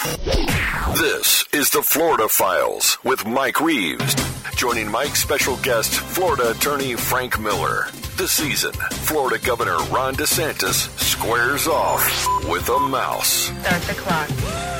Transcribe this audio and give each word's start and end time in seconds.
This 0.00 1.44
is 1.52 1.68
the 1.68 1.82
Florida 1.82 2.26
Files 2.26 2.96
with 3.04 3.26
Mike 3.26 3.60
Reeves. 3.60 4.14
Joining 4.56 4.90
Mike's 4.90 5.22
special 5.22 5.56
guest, 5.58 5.92
Florida 5.92 6.52
attorney 6.52 6.94
Frank 6.94 7.38
Miller. 7.38 7.86
This 8.16 8.32
season, 8.32 8.72
Florida 8.72 9.38
Governor 9.44 9.76
Ron 9.90 10.14
DeSantis 10.14 10.88
squares 10.98 11.66
off 11.66 12.26
with 12.48 12.66
a 12.70 12.78
mouse. 12.78 13.52
Start 13.60 13.82
the 13.82 13.94
clock. 13.94 14.79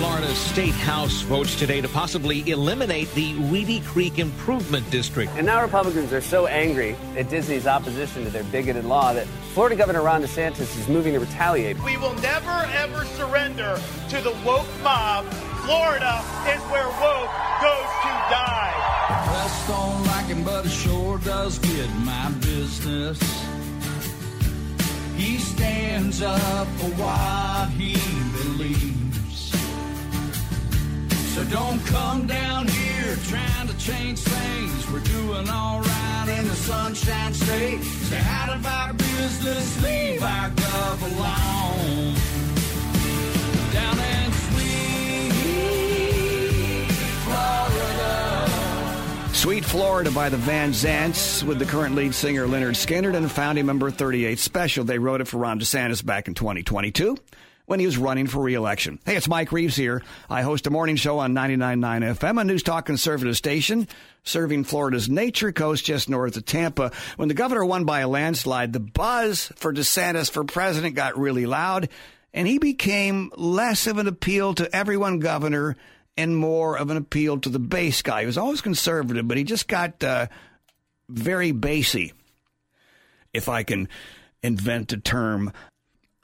Florida 0.00 0.34
State 0.34 0.72
House 0.72 1.20
votes 1.20 1.54
today 1.56 1.82
to 1.82 1.88
possibly 1.88 2.50
eliminate 2.50 3.12
the 3.12 3.34
Reedy 3.34 3.80
Creek 3.80 4.18
Improvement 4.18 4.90
District. 4.90 5.30
And 5.36 5.44
now 5.44 5.60
Republicans 5.60 6.10
are 6.14 6.22
so 6.22 6.46
angry 6.46 6.96
at 7.18 7.28
Disney's 7.28 7.66
opposition 7.66 8.24
to 8.24 8.30
their 8.30 8.44
bigoted 8.44 8.86
law 8.86 9.12
that 9.12 9.26
Florida 9.52 9.76
Governor 9.76 10.00
Ron 10.00 10.22
DeSantis 10.22 10.78
is 10.78 10.88
moving 10.88 11.12
to 11.12 11.20
retaliate. 11.20 11.78
We 11.84 11.98
will 11.98 12.14
never 12.14 12.66
ever 12.72 13.04
surrender 13.04 13.78
to 14.08 14.20
the 14.22 14.30
woke 14.42 14.66
mob. 14.82 15.26
Florida 15.66 16.24
is 16.48 16.62
where 16.72 16.88
woke 16.88 17.30
goes 17.60 17.90
to 18.00 18.12
die. 18.32 18.72
Press 19.26 19.68
don't 19.68 20.06
like 20.06 20.26
him, 20.28 20.42
but 20.44 20.64
it 20.64 20.70
sure 20.70 21.18
does 21.18 21.58
get 21.58 21.90
my 21.96 22.30
business. 22.40 23.20
He 25.14 25.36
stands 25.36 26.22
up 26.22 26.66
for 26.78 26.88
what 26.96 27.68
he 27.72 27.92
believes. 28.38 29.09
So 31.40 31.46
don't 31.46 31.80
come 31.86 32.26
down 32.26 32.68
here 32.68 33.16
trying 33.24 33.66
to 33.68 33.78
change 33.78 34.18
things. 34.18 34.90
We're 34.90 35.00
doing 35.00 35.48
all 35.48 35.80
right 35.80 36.36
in 36.38 36.46
the 36.46 36.54
Sunshine 36.54 37.32
State. 37.32 37.82
Stay 37.82 38.20
out 38.26 38.50
of 38.50 38.66
our 38.66 38.92
business, 38.92 39.82
leave 39.82 40.22
our 40.22 40.50
gov 40.50 41.00
alone. 41.00 42.14
Down 43.72 43.98
in 43.98 44.32
sweet 44.50 45.32
Florida. 47.24 48.48
Sweet 49.32 49.64
Florida 49.64 50.10
by 50.10 50.28
the 50.28 50.36
Van 50.36 50.72
Zants 50.72 51.42
with 51.42 51.58
the 51.58 51.64
current 51.64 51.94
lead 51.94 52.14
singer 52.14 52.46
Leonard 52.46 52.76
Skinner 52.76 53.12
and 53.12 53.32
founding 53.32 53.64
member 53.64 53.90
38 53.90 54.38
Special. 54.38 54.84
They 54.84 54.98
wrote 54.98 55.22
it 55.22 55.28
for 55.28 55.38
Ron 55.38 55.58
DeSantis 55.58 56.04
back 56.04 56.28
in 56.28 56.34
2022 56.34 57.16
when 57.70 57.78
he 57.78 57.86
was 57.86 57.96
running 57.96 58.26
for 58.26 58.42
re-election. 58.42 58.98
Hey, 59.06 59.14
it's 59.14 59.28
Mike 59.28 59.52
Reeves 59.52 59.76
here. 59.76 60.02
I 60.28 60.42
host 60.42 60.66
a 60.66 60.70
morning 60.70 60.96
show 60.96 61.20
on 61.20 61.36
99.9 61.36 62.16
FM, 62.18 62.40
a 62.40 62.42
news 62.42 62.64
talk 62.64 62.84
conservative 62.84 63.36
station 63.36 63.86
serving 64.24 64.64
Florida's 64.64 65.08
nature 65.08 65.52
coast 65.52 65.84
just 65.84 66.08
north 66.08 66.36
of 66.36 66.44
Tampa. 66.44 66.90
When 67.14 67.28
the 67.28 67.34
governor 67.34 67.64
won 67.64 67.84
by 67.84 68.00
a 68.00 68.08
landslide, 68.08 68.72
the 68.72 68.80
buzz 68.80 69.52
for 69.54 69.72
DeSantis 69.72 70.28
for 70.28 70.42
president 70.42 70.96
got 70.96 71.16
really 71.16 71.46
loud, 71.46 71.90
and 72.34 72.48
he 72.48 72.58
became 72.58 73.30
less 73.36 73.86
of 73.86 73.98
an 73.98 74.08
appeal 74.08 74.52
to 74.54 74.74
everyone 74.74 75.20
governor 75.20 75.76
and 76.16 76.36
more 76.36 76.76
of 76.76 76.90
an 76.90 76.96
appeal 76.96 77.38
to 77.38 77.50
the 77.50 77.60
base 77.60 78.02
guy. 78.02 78.22
He 78.22 78.26
was 78.26 78.36
always 78.36 78.62
conservative, 78.62 79.28
but 79.28 79.36
he 79.36 79.44
just 79.44 79.68
got 79.68 80.02
uh, 80.02 80.26
very 81.08 81.52
basey, 81.52 82.14
if 83.32 83.48
I 83.48 83.62
can 83.62 83.88
invent 84.42 84.92
a 84.92 84.96
term 84.96 85.52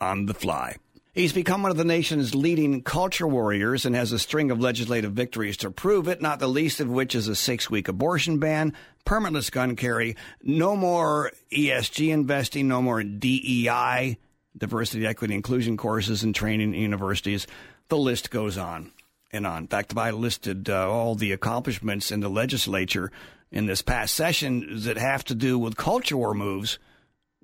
on 0.01 0.27
the 0.27 0.35
fly. 0.35 0.79
He's 1.17 1.33
become 1.33 1.63
one 1.63 1.71
of 1.71 1.79
the 1.79 1.85
nation's 1.87 2.35
leading 2.35 2.83
culture 2.83 3.27
warriors 3.27 3.87
and 3.87 3.97
has 3.97 4.13
a 4.13 4.19
string 4.19 4.51
of 4.51 4.61
legislative 4.61 5.13
victories 5.13 5.57
to 5.59 5.71
prove 5.71 6.09
it, 6.09 6.21
not 6.21 6.41
the 6.41 6.47
least 6.47 6.79
of 6.79 6.91
which 6.91 7.15
is 7.15 7.27
a 7.27 7.35
six 7.35 7.71
week 7.71 7.89
abortion 7.89 8.39
ban, 8.39 8.75
permitless 9.07 9.51
gun 9.51 9.77
carry, 9.77 10.15
no 10.43 10.77
more 10.77 11.33
ESG 11.51 12.11
investing, 12.11 12.69
no 12.69 12.83
more 12.83 13.03
DEI, 13.03 14.19
diversity, 14.59 15.07
equity, 15.07 15.35
inclusion 15.35 15.79
courses 15.79 16.23
and 16.23 16.35
training 16.35 16.75
in 16.75 16.81
universities. 16.83 17.47
The 17.89 17.97
list 17.97 18.31
goes 18.31 18.59
on 18.59 18.93
and 19.33 19.47
on. 19.47 19.63
In 19.63 19.69
fact, 19.69 19.93
if 19.93 19.99
I 19.99 20.11
listed 20.11 20.69
uh, 20.69 20.87
all 20.87 21.15
the 21.15 21.33
accomplishments 21.33 22.13
in 22.13 22.21
the 22.21 22.29
legislature 22.29 23.11
in 23.51 23.65
this 23.65 23.81
past 23.81 24.15
session 24.15 24.67
that 24.81 24.99
have 24.99 25.25
to 25.25 25.35
do 25.35 25.59
with 25.59 25.79
culture 25.79 26.19
war 26.19 26.35
moves 26.35 26.79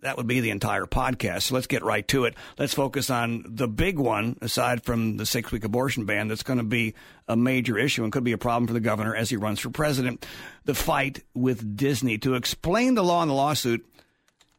that 0.03 0.17
would 0.17 0.27
be 0.27 0.41
the 0.41 0.51
entire 0.51 0.85
podcast. 0.85 1.43
So 1.43 1.55
let's 1.55 1.67
get 1.67 1.83
right 1.83 2.07
to 2.09 2.25
it. 2.25 2.35
Let's 2.59 2.75
focus 2.75 3.09
on 3.09 3.45
the 3.49 3.69
big 3.69 3.99
one, 3.99 4.37
aside 4.41 4.83
from 4.83 5.17
the 5.17 5.25
six 5.25 5.51
week 5.53 5.65
abortion 5.65 6.05
ban, 6.05 6.29
that's 6.29 6.43
going 6.43 6.59
to 6.59 6.65
be 6.65 6.95
a 7.29 7.37
major 7.37 7.79
issue 7.79 8.03
and 8.03 8.13
could 8.13 8.25
be 8.25 8.33
a 8.33 8.39
problem 8.39 8.67
for 8.67 8.73
the 8.73 8.81
governor 8.81 9.15
as 9.15 9.31
he 9.31 9.37
runs 9.37 9.61
for 9.61 9.71
president. 9.71 10.27
The 10.65 10.75
fight 10.75 11.23
with 11.35 11.77
Disney. 11.77 12.19
To 12.19 12.35
explain 12.35 12.95
the 12.95 13.05
law 13.05 13.23
and 13.23 13.31
the 13.31 13.35
lawsuit, 13.35 13.87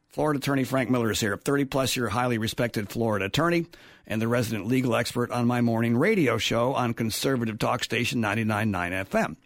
Florida 0.08 0.38
attorney 0.38 0.64
Frank 0.64 0.90
Miller 0.90 1.10
is 1.10 1.20
here, 1.20 1.34
a 1.34 1.38
30 1.38 1.66
plus 1.66 1.96
year 1.96 2.08
highly 2.08 2.38
respected 2.38 2.88
Florida 2.88 3.26
attorney 3.26 3.66
and 4.06 4.20
the 4.22 4.28
resident 4.28 4.66
legal 4.66 4.96
expert 4.96 5.30
on 5.30 5.46
my 5.46 5.60
morning 5.60 5.96
radio 5.96 6.38
show 6.38 6.74
on 6.74 6.94
conservative 6.94 7.58
talk 7.58 7.84
station 7.84 8.22
99.9 8.22 9.06
FM. 9.08 9.36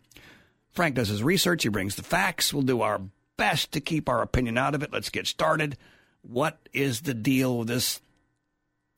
Frank 0.70 0.94
does 0.94 1.08
his 1.08 1.22
research, 1.22 1.64
he 1.64 1.68
brings 1.68 1.96
the 1.96 2.02
facts. 2.02 2.54
We'll 2.54 2.62
do 2.62 2.82
our 2.82 3.00
best 3.38 3.72
to 3.72 3.80
keep 3.80 4.10
our 4.10 4.20
opinion 4.20 4.58
out 4.58 4.74
of 4.74 4.82
it. 4.82 4.92
Let's 4.92 5.08
get 5.08 5.26
started. 5.26 5.78
What 6.20 6.58
is 6.74 7.00
the 7.00 7.14
deal 7.14 7.58
with 7.58 7.68
this 7.68 8.02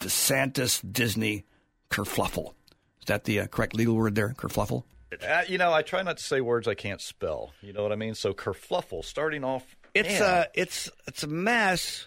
DeSantis 0.01 0.83
Disney 0.91 1.45
kerfluffle? 1.91 2.55
Is 3.01 3.07
that 3.07 3.25
the 3.25 3.41
uh, 3.41 3.47
correct 3.47 3.75
legal 3.75 3.95
word 3.95 4.17
there, 4.17 4.31
kerfluffle? 4.31 4.83
Uh, 5.13 5.43
you 5.47 5.59
know, 5.59 5.73
I 5.73 5.83
try 5.83 6.03
not 6.03 6.19
to 6.19 6.25
say 6.25 6.41
words 6.41 6.67
I 6.67 6.75
can't 6.75 7.01
spell. 7.01 7.53
You 7.63 7.73
know 7.73 7.83
what 7.83 7.93
I 7.93 7.97
mean? 7.97 8.15
So 8.15 8.33
kerfluffle, 8.33 9.05
starting 9.05 9.45
off. 9.45 9.77
It's 9.95 10.21
a 10.21 10.49
it's 10.55 10.89
it's 11.09 11.25
a 11.25 11.27
mess, 11.27 12.07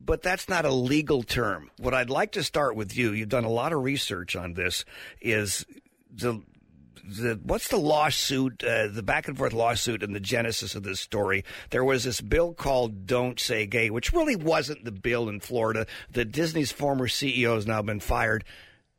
but 0.00 0.22
that's 0.22 0.48
not 0.48 0.64
a 0.64 0.72
legal 0.72 1.22
term. 1.22 1.70
What 1.78 1.92
I'd 1.92 2.08
like 2.08 2.32
to 2.32 2.42
start 2.42 2.74
with 2.74 2.96
you. 2.96 3.12
You've 3.12 3.28
done 3.28 3.44
a 3.44 3.50
lot 3.50 3.74
of 3.74 3.82
research 3.82 4.34
on 4.34 4.54
this. 4.54 4.86
Is 5.20 5.66
the 6.10 6.40
the 7.04 7.40
what's 7.42 7.68
the 7.68 7.76
lawsuit, 7.76 8.62
uh, 8.64 8.88
the 8.88 9.02
back 9.02 9.28
and 9.28 9.36
forth 9.36 9.52
lawsuit, 9.52 10.02
and 10.02 10.14
the 10.14 10.20
genesis 10.20 10.74
of 10.74 10.82
this 10.82 11.00
story? 11.00 11.44
There 11.70 11.84
was 11.84 12.04
this 12.04 12.20
bill 12.20 12.54
called 12.54 13.06
"Don't 13.06 13.38
Say 13.38 13.66
Gay," 13.66 13.90
which 13.90 14.12
really 14.12 14.36
wasn't 14.36 14.84
the 14.84 14.92
bill 14.92 15.28
in 15.28 15.40
Florida. 15.40 15.86
The 16.10 16.24
Disney's 16.24 16.72
former 16.72 17.08
CEO 17.08 17.54
has 17.54 17.66
now 17.66 17.82
been 17.82 18.00
fired. 18.00 18.44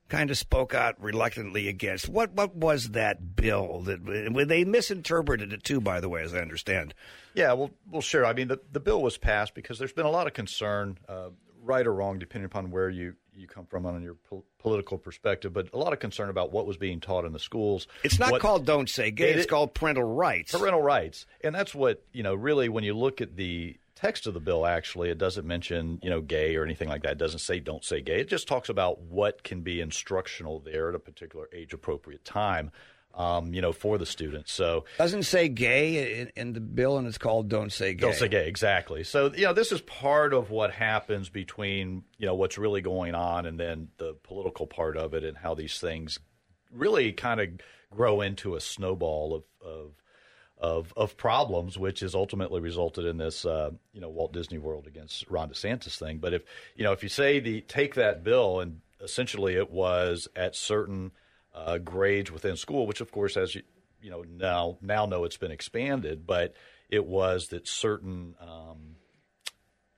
Kind 0.08 0.32
of 0.32 0.38
spoke 0.38 0.74
out 0.74 0.96
reluctantly 1.00 1.68
against. 1.68 2.10
What 2.10 2.34
what 2.34 2.56
was 2.56 2.90
that 2.90 3.36
bill? 3.36 3.82
That 3.82 4.06
they 4.48 4.66
misinterpreted 4.66 5.54
it 5.54 5.64
too, 5.64 5.82
by 5.82 6.00
the 6.00 6.10
way, 6.10 6.24
as 6.24 6.34
I 6.34 6.40
understand. 6.40 6.94
Yeah, 7.36 7.54
well, 7.54 7.72
well, 7.90 8.02
sure. 8.02 8.26
I 8.26 8.34
mean, 8.34 8.48
the 8.48 8.60
the 8.72 8.80
bill 8.80 9.02
was 9.02 9.18
passed 9.18 9.54
because 9.54 9.78
there's 9.78 9.94
been 9.94 10.08
a 10.08 10.12
lot 10.12 10.28
of 10.28 10.34
concern, 10.34 10.98
uh, 11.08 11.30
right 11.70 11.86
or 11.86 11.94
wrong, 11.94 12.20
depending 12.20 12.46
upon 12.46 12.72
where 12.72 12.90
you 12.90 13.16
you 13.34 13.48
come 13.48 13.66
from 13.66 13.86
on 13.86 14.02
your 14.04 14.16
po- 14.16 14.44
political 14.58 14.98
perspective, 14.98 15.54
but 15.54 15.70
a 15.72 15.78
lot 15.78 15.94
of 15.94 16.00
concern 16.00 16.30
about 16.30 16.52
what 16.52 16.66
was 16.66 16.76
being 16.76 17.00
taught 17.00 17.24
in 17.24 17.32
the 17.32 17.40
schools. 17.40 17.88
It's 18.04 18.20
not 18.20 18.32
what, 18.32 18.42
called 18.42 18.66
"Don't 18.66 18.90
Say 18.90 19.12
Gay." 19.12 19.30
It, 19.30 19.38
it's 19.38 19.46
called 19.46 19.74
parental 19.74 20.04
rights. 20.04 20.52
Parental 20.52 20.82
rights, 20.82 21.26
and 21.42 21.56
that's 21.56 21.74
what 21.74 22.04
you 22.12 22.24
know. 22.24 22.34
Really, 22.36 22.68
when 22.68 22.84
you 22.84 22.94
look 22.94 23.22
at 23.22 23.38
the 23.38 23.78
text 23.96 24.28
of 24.28 24.34
the 24.34 24.40
bill, 24.40 24.66
actually, 24.66 25.10
it 25.10 25.18
doesn't 25.18 25.46
mention 25.48 26.00
you 26.02 26.10
know 26.10 26.22
gay 26.22 26.56
or 26.56 26.66
anything 26.66 26.90
like 26.90 27.04
that. 27.04 27.14
It 27.14 27.18
doesn't 27.18 27.40
say 27.40 27.60
"Don't 27.60 27.86
say 27.86 28.02
gay." 28.02 28.20
It 28.20 28.28
just 28.28 28.48
talks 28.48 28.68
about 28.68 29.00
what 29.02 29.44
can 29.44 29.62
be 29.62 29.80
instructional 29.80 30.60
there 30.60 30.90
at 30.90 30.96
a 30.96 31.00
particular 31.00 31.48
age 31.54 31.74
appropriate 31.74 32.26
time 32.26 32.72
um, 33.20 33.54
you 33.54 33.62
know, 33.62 33.74
for 33.74 33.98
the 33.98 34.06
students. 34.06 34.52
So 34.54 34.86
doesn't 34.98 35.24
say 35.24 35.50
gay 35.50 36.22
in, 36.22 36.32
in, 36.38 36.54
the 36.54 36.62
bill, 36.62 36.98
and 36.98 37.06
it's 37.06 37.18
called 37.18 37.50
"Don't 37.50 37.72
Say 37.72 37.94
Gay." 37.94 38.02
Don't 38.02 38.16
say 38.16 38.30
gay, 38.30 38.48
exactly. 38.48 39.04
So 39.04 39.32
you 39.36 39.44
know, 39.44 39.54
this 39.54 39.74
is 39.74 39.82
part 39.82 40.34
of 40.34 40.50
what 40.50 40.72
happens 40.72 41.28
between 41.28 42.04
you 42.18 42.26
know 42.26 42.36
what's 42.36 42.58
really 42.58 42.82
going 42.82 43.16
on 43.16 43.46
and 43.46 43.60
then 43.60 43.90
the 43.98 44.16
political 44.24 44.66
part 44.66 44.96
of 44.96 45.14
it, 45.14 45.26
and 45.26 45.38
how 45.38 45.54
these 45.54 45.80
things 45.80 46.18
really 46.72 47.12
kind 47.12 47.42
of 47.42 47.50
grow 47.92 48.22
into 48.22 48.56
a 48.56 48.62
snowball 48.62 49.36
of. 49.36 49.44
of 49.62 49.92
of, 50.62 50.94
of 50.98 51.16
problems, 51.16 51.78
which 51.78 52.02
has 52.02 52.14
ultimately 52.14 52.60
resulted 52.60 53.06
in 53.06 53.16
this, 53.16 53.46
uh, 53.46 53.72
you 53.94 54.02
know, 54.02 54.10
Walt 54.10 54.34
Disney 54.34 54.58
World 54.58 54.88
against 54.88 55.26
Ron 55.30 55.50
DeSantis 55.50 55.98
thing. 55.98 56.18
But 56.18 56.34
if 56.34 56.44
you 56.76 56.84
know, 56.84 56.92
if 56.92 57.02
you 57.02 57.08
say 57.08 57.40
the 57.40 57.62
take 57.62 57.96
that 57.96 58.26
bill 58.26 58.60
and 58.60 58.82
essentially 59.02 59.56
it 59.56 59.72
was 59.72 60.28
at 60.36 60.58
certain 60.58 61.12
uh, 61.54 61.78
grades 61.78 62.32
within 62.32 62.56
school, 62.56 62.88
which 62.88 63.02
of 63.02 63.12
course, 63.12 63.38
as 63.38 63.56
you 63.56 63.64
you 64.02 64.10
know 64.10 64.24
now 64.24 64.78
now 64.82 65.06
know 65.06 65.24
it's 65.24 65.38
been 65.38 65.52
expanded, 65.52 66.26
but 66.26 66.54
it 66.90 67.06
was 67.06 67.50
that 67.50 67.68
certain 67.68 68.36
um, 68.40 68.96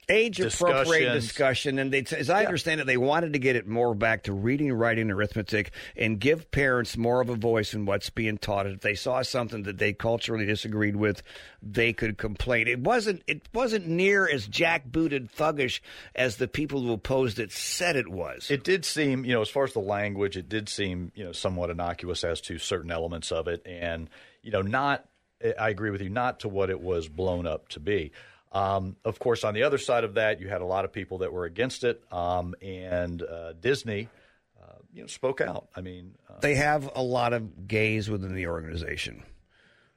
age 0.10 0.40
appropriate 0.40 1.14
discussion. 1.14 1.80
And 1.80 1.92
they, 1.92 2.04
as 2.18 2.30
I 2.30 2.42
yeah. 2.42 2.48
understand 2.48 2.82
it, 2.82 2.88
they 2.88 2.98
wanted 2.98 3.34
to 3.34 3.40
get 3.40 3.56
it 3.56 3.68
more 3.68 3.96
back 3.96 4.24
to 4.24 4.34
reading, 4.34 4.72
writing, 4.74 5.10
arithmetic, 5.10 5.72
and 5.96 6.20
give 6.20 6.52
parents 6.52 6.98
more 6.98 7.22
of 7.22 7.30
a 7.30 7.36
voice 7.36 7.74
in 7.74 7.86
what's 7.86 8.10
being 8.10 8.38
taught. 8.38 8.68
If 8.68 8.82
they 8.82 8.96
saw 8.96 9.22
something 9.22 9.64
that 9.64 9.78
they 9.78 9.94
culturally 9.94 10.46
disagreed 10.46 10.96
with, 10.96 11.24
they 11.62 11.94
could 11.94 12.18
complain. 12.18 12.68
It 12.68 12.80
wasn't. 12.80 13.24
It 13.28 13.48
wasn't 13.54 13.88
near 13.88 14.30
as 14.30 14.48
jackbooted 14.48 15.32
thuggish 15.32 15.80
as 16.16 16.38
the 16.38 16.48
people 16.48 16.82
who 16.82 16.94
opposed 16.94 17.40
it 17.40 17.52
said 17.52 17.96
it 17.96 18.08
was. 18.08 18.50
It 18.52 18.64
did 18.64 18.86
seem, 18.86 19.26
you 19.26 19.34
know, 19.34 19.42
as 19.42 19.50
far 19.50 19.64
as 19.64 19.74
the 19.74 19.80
language, 19.80 20.38
it 20.38 20.50
did 20.50 20.70
seem, 20.70 21.12
you 21.16 21.24
know, 21.24 21.32
somewhat 21.32 21.70
innocuous 21.70 22.24
as 22.24 22.42
to 22.42 22.58
certain 22.58 22.92
elements 22.92 23.32
of 23.32 23.48
it, 23.48 23.62
and 23.66 24.10
you 24.42 24.52
know, 24.52 24.62
not. 24.62 25.06
I 25.60 25.70
agree 25.70 25.90
with 25.90 26.04
you, 26.04 26.10
not 26.10 26.42
to 26.42 26.50
what 26.50 26.70
it 26.70 26.80
was 26.80 27.08
blown 27.08 27.48
up 27.48 27.68
to 27.70 27.80
be. 27.80 28.12
Um, 28.52 28.98
of 29.06 29.18
course, 29.20 29.44
on 29.44 29.54
the 29.54 29.64
other 29.64 29.78
side 29.78 30.04
of 30.04 30.16
that, 30.16 30.42
you 30.42 30.50
had 30.50 30.62
a 30.62 30.66
lot 30.66 30.84
of 30.86 30.92
people 30.92 31.20
that 31.20 31.32
were 31.32 31.46
against 31.46 31.84
it, 31.84 32.04
um, 32.12 32.54
and 32.62 33.22
uh, 33.24 33.54
Disney 33.54 34.10
uh, 34.62 34.74
you 34.94 35.02
know, 35.02 35.08
spoke 35.08 35.40
out. 35.42 35.68
I 35.76 35.82
mean, 35.82 36.16
uh, 36.30 36.40
They 36.42 36.56
have 36.56 36.90
a 36.96 37.02
lot 37.02 37.32
of 37.34 37.68
gays 37.68 38.10
within 38.10 38.36
the 38.36 38.48
organization. 38.48 39.24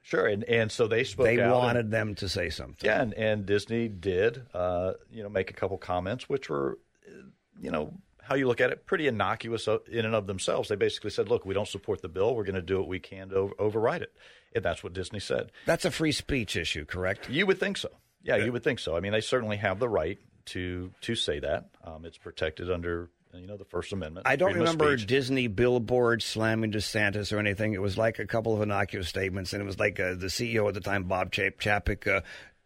sure, 0.01 0.25
and 0.27 0.43
and 0.45 0.71
so 0.71 0.87
they 0.87 1.03
spoke 1.03 1.25
They 1.25 1.39
out. 1.41 1.43
and- 1.45 1.51
wanted 1.53 1.91
them 1.91 2.15
to 2.15 2.29
say 2.29 2.49
something. 2.49 2.85
Yeah, 2.87 3.01
and, 3.01 3.13
and 3.15 3.45
Disney 3.45 3.89
did, 3.89 4.43
uh, 4.53 4.93
you 5.11 5.21
know, 5.23 5.29
make 5.29 5.49
a 5.49 5.53
couple 5.53 5.77
comments, 5.77 6.29
which 6.29 6.49
were, 6.49 6.77
uh, 7.07 7.11
you 7.59 7.71
know, 7.71 7.93
how 8.21 8.35
you 8.35 8.47
look 8.47 8.61
at 8.61 8.71
it, 8.71 8.85
pretty 8.87 9.07
innocuous 9.07 9.67
in 9.91 10.05
and 10.05 10.15
of 10.15 10.25
themselves. 10.27 10.69
They 10.69 10.75
basically 10.77 11.09
said, 11.11 11.27
"Look, 11.29 11.45
we 11.45 11.53
don't 11.53 11.67
support 11.67 12.01
the 12.01 12.07
bill. 12.09 12.35
We're 12.35 12.43
going 12.45 12.55
to 12.55 12.61
do 12.61 12.77
what 12.79 12.87
we 12.87 12.99
can 12.99 13.29
to 13.29 13.35
over- 13.35 13.53
override 13.59 14.01
it," 14.01 14.13
and 14.55 14.63
that's 14.63 14.81
what 14.83 14.93
Disney 14.93 15.19
said. 15.19 15.51
That's 15.65 15.83
a 15.85 15.91
free 15.91 16.11
speech 16.13 16.55
issue, 16.55 16.85
correct? 16.85 17.29
You 17.29 17.45
would 17.47 17.59
think 17.59 17.75
so. 17.77 17.89
Yeah, 18.25 18.37
you 18.37 18.51
would 18.51 18.63
think 18.63 18.79
so. 18.79 18.97
I 18.97 18.99
mean, 18.99 19.11
they 19.11 19.21
certainly 19.21 19.57
have 19.57 19.79
the 19.79 19.87
right 19.87 20.17
to 20.47 20.91
to 21.01 21.15
say 21.15 21.39
that. 21.39 21.69
Um, 21.83 22.05
it's 22.05 22.17
protected 22.17 22.71
under 22.71 23.09
you 23.33 23.47
know 23.47 23.57
the 23.57 23.65
First 23.65 23.93
Amendment. 23.93 24.27
I 24.27 24.35
don't 24.35 24.53
remember. 24.53 24.95
Disney 24.97 25.47
billboards 25.47 26.25
slamming 26.25 26.71
DeSantis 26.71 27.31
or 27.31 27.39
anything. 27.39 27.73
It 27.73 27.81
was 27.81 27.97
like 27.97 28.19
a 28.19 28.25
couple 28.25 28.55
of 28.55 28.61
innocuous 28.61 29.07
statements, 29.07 29.53
and 29.53 29.61
it 29.61 29.65
was 29.65 29.79
like 29.79 29.99
uh, 29.99 30.15
the 30.15 30.27
CEO 30.27 30.67
at 30.67 30.73
the 30.73 30.81
time, 30.81 31.03
Bob 31.03 31.31
Chap- 31.31 31.59
Chapek, 31.59 32.07
uh, 32.07 32.21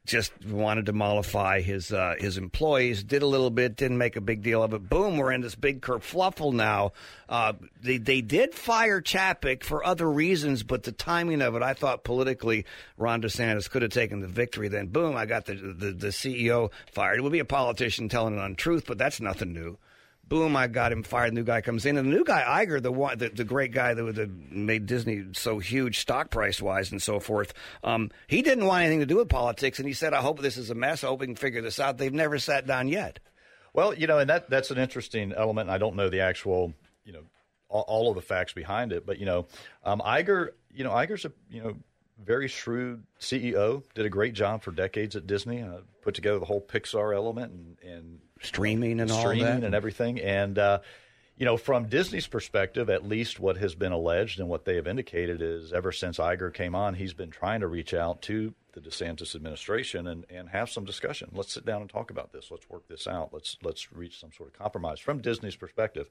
just 0.10 0.34
wanted 0.46 0.88
to 0.88 0.94
mollify 0.94 1.62
his 1.62 1.94
uh, 1.94 2.16
his 2.18 2.38
employees. 2.38 3.04
Did 3.04 3.22
a 3.22 3.28
little 3.28 3.52
bit, 3.52 3.76
didn't 3.76 4.00
make 4.00 4.16
a 4.16 4.22
big 4.22 4.42
deal 4.42 4.64
of 4.64 4.74
it. 4.74 4.90
Boom, 4.90 5.18
we're 5.18 5.32
in 5.32 5.42
this 5.42 5.56
big 5.56 5.82
kerfluffle 5.82 6.52
now. 6.52 6.94
Uh, 7.30 7.54
they 7.84 7.98
they 7.98 8.22
did 8.22 8.56
fire 8.56 9.02
Chapek 9.02 9.64
for 9.64 9.86
other 9.86 10.10
reasons, 10.10 10.64
but 10.64 10.84
the 10.84 10.92
timing 10.92 11.42
of 11.44 11.56
it, 11.56 11.62
I 11.62 11.76
thought 11.76 12.04
politically, 12.04 12.66
Ron 12.98 13.22
DeSantis 13.22 13.70
could 13.70 13.84
have 13.84 13.92
taken 13.92 14.20
the 14.20 14.28
victory. 14.28 14.68
Then 14.68 14.88
boom, 14.88 15.16
I 15.16 15.28
got 15.28 15.46
the 15.46 15.54
the, 15.54 15.92
the 15.92 16.08
CEO 16.08 16.72
fired. 16.92 17.20
It 17.20 17.22
would 17.22 17.32
be 17.32 17.40
a 17.40 17.46
politician 17.46 18.10
telling 18.10 18.34
an 18.34 18.42
untruth, 18.42 18.86
but 18.88 18.98
that's 18.98 19.22
nothing 19.22 19.54
new 19.54 19.78
boom, 20.30 20.56
I 20.56 20.68
got 20.68 20.92
him 20.92 21.04
fired. 21.04 21.34
New 21.34 21.44
guy 21.44 21.62
comes 21.62 21.86
in, 21.86 21.98
and 21.98 22.12
the 22.12 22.16
new 22.16 22.24
guy, 22.24 22.64
Iger, 22.66 22.82
the 22.82 22.92
one, 22.92 23.18
the, 23.18 23.30
the 23.30 23.44
great 23.44 23.72
guy 23.72 23.94
that, 23.94 24.16
that 24.16 24.52
made 24.52 24.86
Disney 24.86 25.26
so 25.34 25.60
huge 25.60 26.00
stock 26.00 26.30
price 26.30 26.62
wise 26.62 26.92
and 26.92 27.02
so 27.02 27.20
forth, 27.20 27.54
um, 27.84 28.12
he 28.28 28.42
didn't 28.42 28.66
want 28.66 28.84
anything 28.84 29.00
to 29.00 29.06
do 29.06 29.18
with 29.18 29.28
politics, 29.28 29.80
and 29.80 29.88
he 29.88 29.94
said, 29.94 30.14
"I 30.14 30.22
hope 30.22 30.40
this 30.40 30.58
is 30.58 30.70
a 30.70 30.76
mess. 30.76 31.04
I 31.04 31.08
hope 31.08 31.20
we 31.20 31.26
can 31.26 31.36
figure 31.36 31.62
this 31.62 31.80
out." 31.80 31.98
They've 31.98 32.14
never 32.14 32.40
sat 32.40 32.66
down 32.66 32.88
yet. 32.88 33.20
Well, 33.74 33.94
you 33.94 34.08
know, 34.08 34.20
and 34.20 34.30
that 34.30 34.50
that's 34.50 34.72
an 34.72 34.78
interesting 34.78 35.34
element. 35.34 35.70
I 35.70 35.78
don't 35.78 35.96
know 35.96 36.10
the 36.10 36.22
actual, 36.22 36.74
you 37.04 37.14
know, 37.14 37.24
all, 37.68 37.86
all 37.88 38.10
of 38.10 38.16
the 38.16 38.22
facts 38.22 38.54
behind 38.54 38.94
it, 38.94 39.06
but 39.06 39.20
you 39.20 39.26
know, 39.26 39.48
um, 39.84 40.00
Iger, 40.00 40.50
you 40.74 40.84
know, 40.84 40.92
Iger's 40.92 41.26
a 41.26 41.32
you 41.50 41.64
know 41.64 41.76
very 42.24 42.48
shrewd 42.48 43.04
CEO. 43.20 43.84
Did 43.94 44.06
a 44.06 44.10
great 44.10 44.34
job 44.34 44.64
for 44.64 44.72
decades 44.72 45.16
at 45.16 45.28
Disney. 45.28 45.62
Uh, 45.62 45.80
put 46.02 46.16
together 46.16 46.40
the 46.40 46.46
whole 46.46 46.62
Pixar 46.62 47.16
element 47.16 47.52
and, 47.54 47.78
and 47.84 48.20
Streaming 48.42 49.00
and 49.00 49.12
all 49.12 49.20
streaming 49.20 49.46
that. 49.46 49.64
and 49.64 49.76
everything. 49.76 50.20
And 50.20 50.58
uh, 50.58 50.80
you 51.40 51.46
know, 51.46 51.56
from 51.56 51.88
Disney's 51.88 52.28
perspective, 52.28 52.90
at 52.90 53.08
least 53.08 53.40
what 53.40 53.58
has 53.58 53.74
been 53.74 53.94
alleged 53.94 54.40
and 54.40 54.50
what 54.50 54.66
they 54.66 54.76
have 54.76 54.88
indicated 54.88 55.42
is 55.42 55.72
ever 55.72 55.94
since 55.94 56.18
Iger 56.18 56.54
came 56.54 56.76
on, 56.76 56.96
he's 56.96 57.14
been 57.14 57.32
trying 57.32 57.62
to 57.62 57.68
reach 57.68 57.94
out 57.94 58.22
to 58.24 58.54
the 58.74 58.82
DeSantis 58.82 59.36
administration 59.36 60.06
and, 60.08 60.26
and 60.30 60.50
have 60.50 60.70
some 60.70 60.84
discussion. 60.84 61.30
Let's 61.34 61.54
sit 61.54 61.66
down 61.66 61.80
and 61.82 61.90
talk 61.90 62.12
about 62.12 62.34
this. 62.34 62.52
Let's 62.52 62.70
work 62.70 62.88
this 62.90 63.08
out. 63.08 63.30
Let's 63.32 63.58
let's 63.64 63.92
reach 63.94 64.20
some 64.20 64.32
sort 64.38 64.50
of 64.50 64.60
compromise 64.60 65.00
from 65.00 65.22
Disney's 65.22 65.56
perspective. 65.56 66.10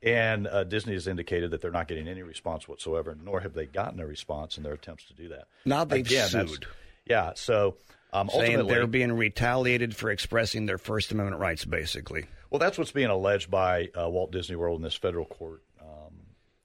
And 0.00 0.46
uh, 0.46 0.62
Disney 0.62 0.92
has 0.92 1.08
indicated 1.08 1.50
that 1.50 1.60
they're 1.60 1.72
not 1.72 1.88
getting 1.88 2.06
any 2.06 2.22
response 2.22 2.68
whatsoever, 2.68 3.16
nor 3.20 3.40
have 3.40 3.54
they 3.54 3.66
gotten 3.66 3.98
a 3.98 4.06
response 4.06 4.56
in 4.56 4.62
their 4.62 4.74
attempts 4.74 5.06
to 5.06 5.12
do 5.12 5.28
that. 5.30 5.48
Now 5.64 5.84
they've 5.84 6.06
Again, 6.06 6.28
sued. 6.28 6.66
Yeah. 7.04 7.32
So 7.34 7.78
um, 8.12 8.30
Saying 8.30 8.66
they're 8.66 8.86
being 8.86 9.12
retaliated 9.12 9.94
for 9.94 10.10
expressing 10.10 10.66
their 10.66 10.78
First 10.78 11.12
Amendment 11.12 11.40
rights, 11.40 11.64
basically. 11.64 12.26
Well, 12.50 12.58
that's 12.58 12.78
what's 12.78 12.92
being 12.92 13.10
alleged 13.10 13.50
by 13.50 13.90
uh, 13.98 14.08
Walt 14.08 14.32
Disney 14.32 14.56
World 14.56 14.78
in 14.78 14.82
this 14.82 14.94
federal 14.94 15.26
court. 15.26 15.62
Um, 15.80 16.14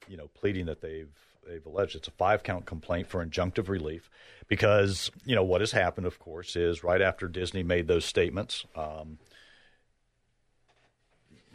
you 0.08 0.16
know, 0.16 0.30
pleading 0.34 0.68
that 0.68 0.82
they've 0.82 1.12
they've 1.46 1.66
alleged 1.66 1.96
it's 1.96 2.08
a 2.08 2.12
five 2.12 2.44
count 2.44 2.66
complaint 2.66 3.08
for 3.08 3.26
injunctive 3.26 3.68
relief 3.68 4.10
because 4.48 5.12
you 5.26 5.36
know 5.36 5.44
what 5.44 5.60
has 5.60 5.72
happened, 5.72 6.08
of 6.08 6.20
course, 6.20 6.56
is 6.56 6.84
right 6.84 7.02
after 7.02 7.28
Disney 7.28 7.64
made 7.64 7.88
those 7.88 8.06
statements. 8.06 8.66
Um, 8.76 9.20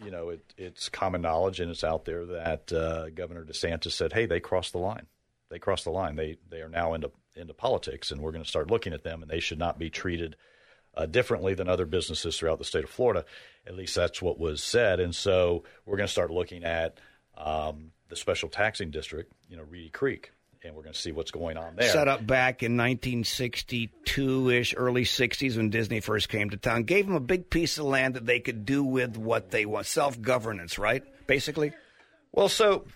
you 0.05 0.11
know, 0.11 0.29
it, 0.29 0.44
it's 0.56 0.88
common 0.88 1.23
knowledge 1.23 1.61
and 1.61 1.70
it's 1.70 1.82
out 1.82 2.05
there 2.05 2.26
that 2.26 2.73
uh, 2.73 3.08
Governor 3.11 3.44
DeSantis 3.44 3.93
said, 3.93 4.12
"Hey, 4.12 4.26
they 4.26 4.41
crossed 4.41 4.73
the 4.73 4.79
line. 4.79 5.06
They 5.50 5.58
crossed 5.58 5.84
the 5.84 5.91
line. 5.91 6.17
They 6.17 6.37
they 6.50 6.61
are 6.61 6.69
now 6.69 6.93
into 6.93 7.11
into 7.38 7.55
politics, 7.55 8.11
and 8.11 8.20
we're 8.20 8.32
going 8.32 8.44
to 8.44 8.49
start 8.49 8.70
looking 8.70 8.93
at 8.93 9.05
them, 9.05 9.23
and 9.23 9.31
they 9.31 9.40
should 9.40 9.58
not 9.58 9.79
be 9.79 9.90
treated." 9.90 10.37
uh, 10.99 11.06
differently 11.06 11.55
than 11.55 11.69
other 11.69 11.87
businesses 11.87 12.37
throughout 12.37 12.58
the 12.58 12.64
state 12.64 12.85
of 12.85 12.90
Florida. 12.90 13.25
At 13.67 13.76
least 13.76 13.94
that's 13.94 14.20
what 14.20 14.38
was 14.38 14.62
said. 14.62 15.00
And 15.00 15.14
so 15.14 15.62
we're 15.87 15.96
going 15.96 16.06
to 16.08 16.12
start 16.12 16.31
looking 16.31 16.64
at 16.64 16.99
um, 17.37 17.93
the 18.08 18.17
special 18.17 18.49
taxing 18.49 18.90
district, 18.90 19.32
you 19.49 19.56
know, 19.56 19.62
Reedy 19.62 19.90
Creek, 19.90 20.32
and 20.64 20.75
we're 20.75 20.82
going 20.82 20.94
to 20.94 20.99
see 20.99 21.12
what's 21.12 21.31
going 21.31 21.56
on 21.56 21.76
there. 21.76 21.88
Set 21.88 22.08
up 22.08 22.26
back 22.26 22.64
in 22.64 22.76
1962 22.76 24.50
ish, 24.50 24.75
early 24.76 25.05
60s 25.05 25.56
when 25.56 25.70
Disney 25.70 26.00
first 26.00 26.29
came 26.29 26.50
to 26.50 26.56
town. 26.56 26.82
Gave 26.82 27.06
them 27.06 27.14
a 27.14 27.20
big 27.20 27.49
piece 27.49 27.79
of 27.79 27.84
land 27.84 28.14
that 28.14 28.26
they 28.26 28.41
could 28.41 28.64
do 28.64 28.82
with 28.82 29.17
what 29.17 29.50
they 29.50 29.67
want. 29.67 29.87
Self 29.87 30.20
governance, 30.20 30.79
right? 30.79 31.05
Basically. 31.29 31.73
Well, 32.32 32.49
so 32.49 32.87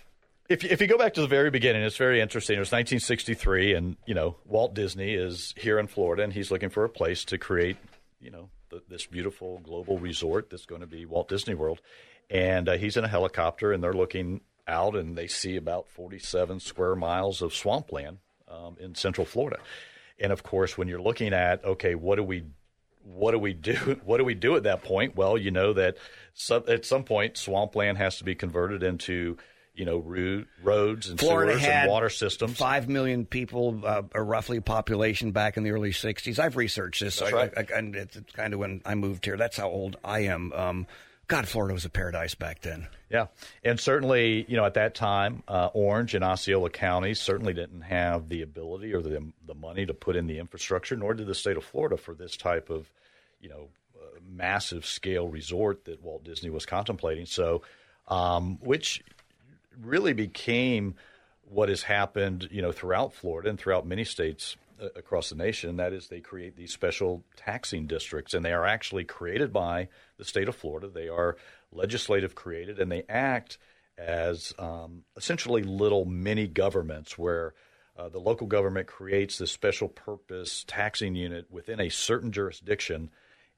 if 0.48 0.62
you, 0.62 0.70
if 0.70 0.80
you 0.80 0.86
go 0.86 0.98
back 0.98 1.14
to 1.14 1.20
the 1.20 1.26
very 1.26 1.50
beginning, 1.50 1.82
it's 1.82 1.96
very 1.96 2.20
interesting. 2.20 2.56
It 2.56 2.60
was 2.60 2.72
1963, 2.72 3.74
and 3.74 3.96
you 4.06 4.14
know 4.14 4.36
Walt 4.44 4.74
Disney 4.74 5.14
is 5.14 5.54
here 5.56 5.78
in 5.78 5.86
Florida, 5.86 6.22
and 6.22 6.32
he's 6.32 6.50
looking 6.50 6.70
for 6.70 6.84
a 6.84 6.88
place 6.88 7.24
to 7.26 7.38
create, 7.38 7.76
you 8.20 8.30
know, 8.30 8.50
this 8.88 9.06
beautiful 9.06 9.58
global 9.58 9.98
resort 9.98 10.50
that's 10.50 10.66
going 10.66 10.80
to 10.80 10.86
be 10.86 11.04
Walt 11.04 11.28
Disney 11.28 11.54
World. 11.54 11.80
And 12.30 12.68
uh, 12.68 12.76
he's 12.76 12.96
in 12.96 13.04
a 13.04 13.08
helicopter, 13.08 13.72
and 13.72 13.82
they're 13.82 13.92
looking 13.92 14.40
out, 14.66 14.96
and 14.96 15.16
they 15.16 15.26
see 15.26 15.56
about 15.56 15.88
47 15.88 16.60
square 16.60 16.96
miles 16.96 17.42
of 17.42 17.54
swampland 17.54 18.18
um, 18.48 18.76
in 18.80 18.94
Central 18.94 19.26
Florida. 19.26 19.58
And 20.18 20.32
of 20.32 20.42
course, 20.42 20.78
when 20.78 20.88
you're 20.88 21.02
looking 21.02 21.32
at 21.32 21.64
okay, 21.64 21.94
what 21.94 22.16
do 22.16 22.22
we 22.22 22.44
what 23.04 23.32
do 23.32 23.38
we 23.38 23.52
do? 23.52 24.00
What 24.04 24.18
do 24.18 24.24
we 24.24 24.34
do 24.34 24.56
at 24.56 24.64
that 24.64 24.82
point? 24.82 25.16
Well, 25.16 25.36
you 25.36 25.50
know 25.50 25.72
that 25.72 25.96
some, 26.34 26.64
at 26.68 26.84
some 26.84 27.04
point, 27.04 27.36
swampland 27.36 27.98
has 27.98 28.18
to 28.18 28.24
be 28.24 28.34
converted 28.34 28.82
into 28.82 29.36
you 29.74 29.84
know 29.84 29.98
ro- 29.98 30.44
roads 30.62 31.08
and 31.08 31.18
Florida 31.18 31.52
sewers 31.52 31.64
and 31.64 31.90
water 31.90 32.10
systems. 32.10 32.56
Five 32.58 32.88
million 32.88 33.24
people, 33.26 33.80
uh, 33.84 34.02
a 34.12 34.22
roughly 34.22 34.60
population 34.60 35.30
back 35.32 35.56
in 35.56 35.62
the 35.62 35.70
early 35.70 35.92
'60s. 35.92 36.38
I've 36.38 36.56
researched 36.56 37.00
this, 37.00 37.18
That's 37.18 37.32
I- 37.32 37.36
right. 37.36 37.52
I- 37.56 37.78
and 37.78 37.96
it's 37.96 38.18
kind 38.34 38.52
of 38.52 38.60
when 38.60 38.82
I 38.84 38.94
moved 38.94 39.24
here. 39.24 39.36
That's 39.36 39.56
how 39.56 39.68
old 39.68 39.96
I 40.04 40.20
am. 40.20 40.52
Um, 40.52 40.86
God, 41.28 41.48
Florida 41.48 41.72
was 41.72 41.84
a 41.86 41.90
paradise 41.90 42.34
back 42.34 42.60
then. 42.60 42.88
Yeah, 43.08 43.26
and 43.64 43.78
certainly, 43.80 44.44
you 44.48 44.56
know, 44.56 44.64
at 44.66 44.74
that 44.74 44.94
time, 44.94 45.42
uh, 45.48 45.68
Orange 45.72 46.14
and 46.14 46.22
Osceola 46.24 46.68
counties 46.70 47.20
certainly 47.20 47.54
didn't 47.54 47.82
have 47.82 48.28
the 48.28 48.42
ability 48.42 48.92
or 48.94 49.00
the 49.02 49.32
the 49.46 49.54
money 49.54 49.86
to 49.86 49.94
put 49.94 50.16
in 50.16 50.26
the 50.26 50.38
infrastructure, 50.38 50.96
nor 50.96 51.14
did 51.14 51.26
the 51.26 51.34
state 51.34 51.56
of 51.56 51.64
Florida 51.64 51.96
for 51.96 52.14
this 52.14 52.36
type 52.36 52.68
of, 52.68 52.90
you 53.40 53.48
know, 53.48 53.68
uh, 53.98 54.18
massive 54.30 54.84
scale 54.84 55.28
resort 55.28 55.84
that 55.86 56.02
Walt 56.02 56.24
Disney 56.24 56.50
was 56.50 56.66
contemplating. 56.66 57.24
So, 57.26 57.62
um, 58.08 58.58
which 58.60 59.02
really 59.80 60.12
became 60.12 60.94
what 61.44 61.68
has 61.68 61.82
happened, 61.82 62.48
you 62.50 62.62
know, 62.62 62.72
throughout 62.72 63.12
Florida 63.12 63.50
and 63.50 63.58
throughout 63.58 63.86
many 63.86 64.04
states 64.04 64.56
uh, 64.80 64.86
across 64.96 65.28
the 65.28 65.36
nation. 65.36 65.76
That 65.76 65.92
is, 65.92 66.08
they 66.08 66.20
create 66.20 66.56
these 66.56 66.72
special 66.72 67.24
taxing 67.36 67.86
districts, 67.86 68.34
and 68.34 68.44
they 68.44 68.52
are 68.52 68.66
actually 68.66 69.04
created 69.04 69.52
by 69.52 69.88
the 70.16 70.24
state 70.24 70.48
of 70.48 70.56
Florida. 70.56 70.88
They 70.88 71.08
are 71.08 71.36
legislative 71.70 72.34
created, 72.34 72.78
and 72.78 72.90
they 72.90 73.04
act 73.08 73.58
as 73.98 74.54
um, 74.58 75.02
essentially 75.16 75.62
little 75.62 76.04
mini 76.04 76.46
governments 76.46 77.18
where. 77.18 77.54
Uh, 77.94 78.08
the 78.08 78.18
local 78.18 78.46
government 78.46 78.86
creates 78.86 79.36
this 79.36 79.52
special 79.52 79.86
purpose 79.86 80.64
taxing 80.66 81.14
unit 81.14 81.44
within 81.50 81.78
a 81.78 81.90
certain 81.90 82.32
jurisdiction, 82.32 83.10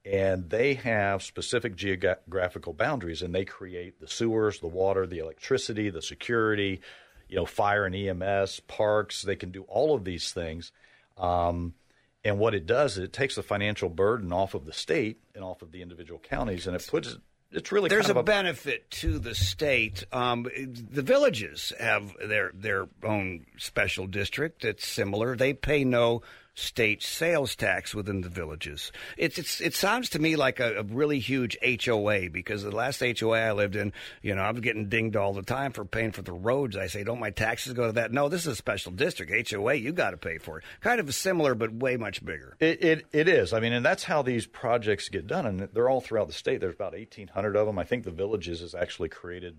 and 0.04 0.50
they 0.50 0.74
have 0.74 1.22
specific 1.22 1.76
geographical 1.76 2.74
boundaries, 2.74 3.22
and 3.22 3.34
they 3.34 3.44
create 3.44 4.00
the 4.00 4.08
sewers, 4.08 4.60
the 4.60 4.66
water, 4.66 5.06
the 5.06 5.18
electricity, 5.18 5.88
the 5.90 6.02
security, 6.02 6.80
you 7.28 7.36
know, 7.36 7.46
fire 7.46 7.86
and 7.86 7.94
EMS, 7.94 8.60
parks. 8.60 9.22
They 9.22 9.36
can 9.36 9.50
do 9.50 9.62
all 9.62 9.94
of 9.94 10.04
these 10.04 10.30
things. 10.32 10.72
Um, 11.16 11.74
and 12.22 12.38
what 12.38 12.54
it 12.54 12.66
does 12.66 12.98
is 12.98 13.04
it 13.04 13.12
takes 13.12 13.34
the 13.34 13.42
financial 13.42 13.88
burden 13.88 14.32
off 14.32 14.54
of 14.54 14.66
the 14.66 14.72
state 14.72 15.20
and 15.34 15.42
off 15.42 15.62
of 15.62 15.72
the 15.72 15.80
individual 15.80 16.20
counties, 16.20 16.66
and 16.66 16.76
it 16.76 16.86
puts 16.86 17.12
it. 17.12 17.18
It's 17.50 17.70
really 17.70 17.88
There's 17.88 18.06
kind 18.06 18.16
a 18.16 18.20
a 18.20 18.24
benefit 18.24 18.90
to 18.92 19.18
the 19.18 19.34
state. 19.34 20.04
Um, 20.10 20.46
the 20.56 21.02
villages 21.02 21.72
have 21.78 22.14
their 22.18 22.50
their 22.52 22.88
own 23.04 23.46
special 23.58 24.06
district. 24.06 24.64
It's 24.64 24.86
similar. 24.86 25.36
They 25.36 25.54
pay 25.54 25.84
no 25.84 26.22
state 26.54 27.02
sales 27.02 27.56
tax 27.56 27.94
within 27.94 28.20
the 28.20 28.28
villages. 28.28 28.92
It's, 29.16 29.38
it's 29.38 29.60
it 29.60 29.74
sounds 29.74 30.08
to 30.10 30.18
me 30.18 30.36
like 30.36 30.60
a, 30.60 30.78
a 30.78 30.82
really 30.84 31.18
huge 31.18 31.56
HOA 31.62 32.30
because 32.30 32.62
the 32.62 32.70
last 32.70 33.02
HOA 33.02 33.38
I 33.38 33.52
lived 33.52 33.76
in, 33.76 33.92
you 34.22 34.34
know, 34.34 34.42
I 34.42 34.50
was 34.50 34.60
getting 34.60 34.88
dinged 34.88 35.16
all 35.16 35.32
the 35.32 35.42
time 35.42 35.72
for 35.72 35.84
paying 35.84 36.12
for 36.12 36.22
the 36.22 36.32
roads. 36.32 36.76
I 36.76 36.86
say, 36.86 37.02
don't 37.02 37.20
my 37.20 37.30
taxes 37.30 37.72
go 37.72 37.86
to 37.86 37.92
that? 37.92 38.12
No, 38.12 38.28
this 38.28 38.42
is 38.42 38.52
a 38.52 38.56
special 38.56 38.92
district. 38.92 39.50
HOA, 39.50 39.74
you 39.74 39.92
got 39.92 40.10
to 40.10 40.16
pay 40.16 40.38
for 40.38 40.58
it. 40.58 40.64
Kind 40.80 41.00
of 41.00 41.12
similar, 41.14 41.54
but 41.54 41.72
way 41.72 41.96
much 41.96 42.24
bigger. 42.24 42.56
It, 42.60 42.84
it 42.84 43.06
it 43.12 43.28
is. 43.28 43.52
I 43.52 43.60
mean, 43.60 43.72
and 43.72 43.84
that's 43.84 44.04
how 44.04 44.22
these 44.22 44.46
projects 44.46 45.08
get 45.08 45.26
done, 45.26 45.46
and 45.46 45.68
they're 45.72 45.88
all 45.88 46.00
throughout 46.00 46.28
the 46.28 46.32
state. 46.32 46.60
There's 46.60 46.74
about 46.74 46.92
1,800 46.92 47.56
of 47.56 47.66
them. 47.66 47.78
I 47.78 47.84
think 47.84 48.04
the 48.04 48.10
villages 48.10 48.62
is 48.62 48.74
actually 48.74 49.08
created 49.08 49.58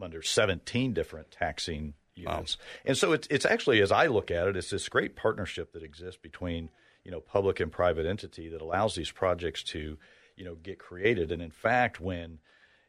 under 0.00 0.22
17 0.22 0.92
different 0.92 1.30
taxing 1.30 1.94
units. 2.18 2.56
And 2.84 2.96
so 2.96 3.12
it's 3.12 3.26
it's 3.30 3.46
actually 3.46 3.80
as 3.80 3.92
I 3.92 4.06
look 4.06 4.30
at 4.30 4.48
it, 4.48 4.56
it's 4.56 4.70
this 4.70 4.88
great 4.88 5.16
partnership 5.16 5.72
that 5.72 5.82
exists 5.82 6.20
between 6.20 6.70
you 7.04 7.10
know 7.10 7.20
public 7.20 7.60
and 7.60 7.72
private 7.72 8.06
entity 8.06 8.48
that 8.48 8.60
allows 8.60 8.94
these 8.94 9.10
projects 9.10 9.62
to 9.64 9.98
you 10.36 10.44
know 10.44 10.54
get 10.54 10.78
created. 10.78 11.32
And 11.32 11.40
in 11.42 11.50
fact, 11.50 12.00
when 12.00 12.38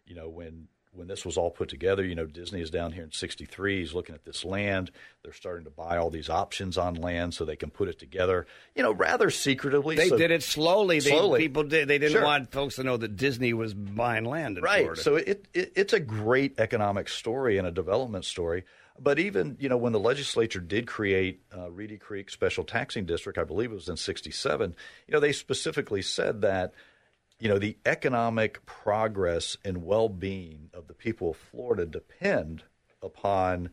you 0.05 0.15
know 0.15 0.29
when 0.29 0.67
when 1.00 1.08
this 1.08 1.25
was 1.25 1.38
all 1.38 1.50
put 1.50 1.70
together, 1.70 2.03
you 2.03 2.13
know, 2.13 2.25
Disney 2.25 2.60
is 2.60 2.70
down 2.70 2.91
here 2.91 3.03
in 3.06 3.12
63. 3.13 3.79
He's 3.79 3.94
looking 3.94 4.13
at 4.13 4.25
this 4.25 4.44
land. 4.44 4.91
They're 5.24 5.32
starting 5.32 5.63
to 5.63 5.72
buy 5.72 5.96
all 5.96 6.10
these 6.10 6.29
options 6.29 6.77
on 6.77 6.96
land 6.96 7.34
so 7.34 7.46
they 7.46 7.56
can 7.56 7.70
put 7.70 7.88
it 7.88 7.98
together, 7.98 8.46
you 8.75 8.84
know, 8.84 8.91
rather 8.91 9.29
secretively. 9.29 9.96
They 9.96 10.10
so, 10.10 10.18
did 10.18 10.29
it 10.29 10.44
slowly. 10.44 11.00
They, 11.00 11.12
Slowly. 11.12 11.39
People 11.39 11.63
did. 11.63 11.88
They 11.88 11.98
didn't 11.98 12.12
Sure. 12.12 12.24
want 12.24 12.51
folks 12.51 12.75
to 12.75 12.84
know 12.84 12.98
that 12.98 13.15
Disney 13.15 13.53
was 13.53 13.74
buying 13.74 14.25
land 14.25 14.58
in 14.58 14.63
right. 14.63 14.82
Florida. 14.82 15.01
So 15.01 15.15
it, 15.15 15.48
it 15.53 15.72
it's 15.75 15.94
a 15.94 16.00
great 16.01 16.60
economic 16.60 17.08
story 17.08 17.58
and 17.58 17.65
a 17.65 17.72
development 17.72 18.25
story. 18.25 18.65
But 19.00 19.18
even 19.20 19.56
you 19.60 19.70
know 19.70 19.77
when 19.77 19.94
the 19.94 20.00
legislature 20.00 20.60
did 20.60 20.86
create 20.86 21.41
uh, 21.58 21.72
Reedy 21.72 21.98
Creek 21.98 22.29
Special 22.29 22.65
Taxing 22.65 23.06
District, 23.06 23.38
I 23.38 23.46
believe 23.46 23.72
it 23.72 23.75
was 23.75 23.88
in 23.88 23.96
'67. 23.96 24.75
You 25.08 25.13
know 25.13 25.22
they 25.22 25.32
specifically 25.32 26.01
said 26.01 26.41
that 26.41 26.74
you 27.39 27.48
know 27.48 27.58
the 27.58 27.77
economic 27.86 28.65
progress 28.65 29.58
and 29.63 29.86
well-being 29.86 30.69
of 30.74 30.88
the 30.88 30.93
people 30.93 31.31
of 31.31 31.38
Florida 31.38 31.86
depend 31.86 32.63
upon 33.01 33.69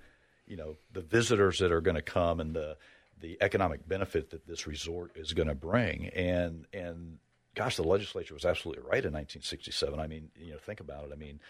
you 0.46 0.56
know 0.56 0.76
the 0.92 1.00
visitors 1.00 1.58
that 1.58 1.72
are 1.72 1.80
going 1.80 1.96
to 1.96 2.02
come 2.02 2.40
and 2.40 2.54
the 2.54 2.76
the 3.20 3.38
economic 3.40 3.86
benefit 3.88 4.30
that 4.30 4.46
this 4.46 4.66
resort 4.66 5.10
is 5.16 5.32
going 5.32 5.48
to 5.48 5.54
bring. 5.54 6.08
And 6.08 6.66
and 6.72 7.18
gosh 7.54 7.76
the 7.76 7.82
legislature 7.82 8.34
was 8.34 8.44
absolutely 8.44 8.82
right 8.82 9.04
in 9.04 9.14
1967 9.14 9.98
i 9.98 10.06
mean 10.06 10.28
you 10.36 10.52
know 10.52 10.58
think 10.58 10.80
about 10.80 11.04
it. 11.04 11.10
I 11.12 11.16
mean 11.16 11.40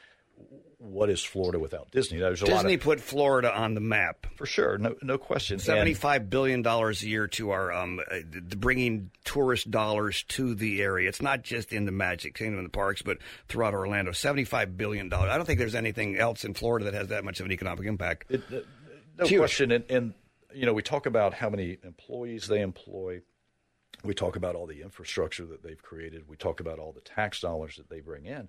what 0.78 1.10
is 1.10 1.22
Florida 1.22 1.58
without 1.58 1.90
Disney? 1.90 2.18
There's 2.18 2.42
a 2.42 2.46
lot 2.46 2.58
Disney 2.58 2.74
of, 2.74 2.80
put 2.80 3.00
Florida 3.00 3.54
on 3.54 3.74
the 3.74 3.80
map. 3.80 4.26
for 4.36 4.46
sure, 4.46 4.78
no 4.78 4.94
no 5.02 5.18
question. 5.18 5.58
Seventy-five 5.58 6.30
billion 6.30 6.62
dollars 6.62 7.02
a 7.02 7.08
year 7.08 7.26
to 7.28 7.50
our 7.50 7.72
um, 7.72 8.00
uh, 8.10 8.18
bringing 8.56 9.10
tourist 9.24 9.70
dollars 9.70 10.22
to 10.28 10.54
the 10.54 10.82
area. 10.82 11.08
It's 11.08 11.22
not 11.22 11.42
just 11.42 11.72
in 11.72 11.86
the 11.86 11.92
Magic 11.92 12.34
Kingdom 12.34 12.58
and 12.58 12.66
the 12.66 12.72
parks, 12.72 13.02
but 13.02 13.18
throughout 13.48 13.74
Orlando. 13.74 14.12
Seventy-five 14.12 14.76
billion 14.76 15.08
dollars. 15.08 15.30
I 15.30 15.36
don't 15.36 15.46
think 15.46 15.58
there's 15.58 15.74
anything 15.74 16.16
else 16.18 16.44
in 16.44 16.54
Florida 16.54 16.86
that 16.86 16.94
has 16.94 17.08
that 17.08 17.24
much 17.24 17.40
of 17.40 17.46
an 17.46 17.52
economic 17.52 17.86
impact. 17.86 18.30
It, 18.30 18.42
uh, 18.52 18.60
no 19.18 19.26
Huge. 19.26 19.40
question. 19.40 19.72
And, 19.72 19.84
and, 19.88 20.14
you 20.54 20.66
know, 20.66 20.74
we 20.74 20.82
talk 20.82 21.06
about 21.06 21.32
how 21.34 21.48
many 21.48 21.78
employees 21.82 22.48
they 22.48 22.60
employ. 22.60 23.22
We 24.04 24.12
talk 24.12 24.36
about 24.36 24.54
all 24.54 24.66
the 24.66 24.82
infrastructure 24.82 25.46
that 25.46 25.62
they've 25.62 25.82
created. 25.82 26.28
We 26.28 26.36
talk 26.36 26.60
about 26.60 26.78
all 26.78 26.92
the 26.92 27.00
tax 27.00 27.40
dollars 27.40 27.76
that 27.76 27.88
they 27.88 28.00
bring 28.00 28.26
in. 28.26 28.48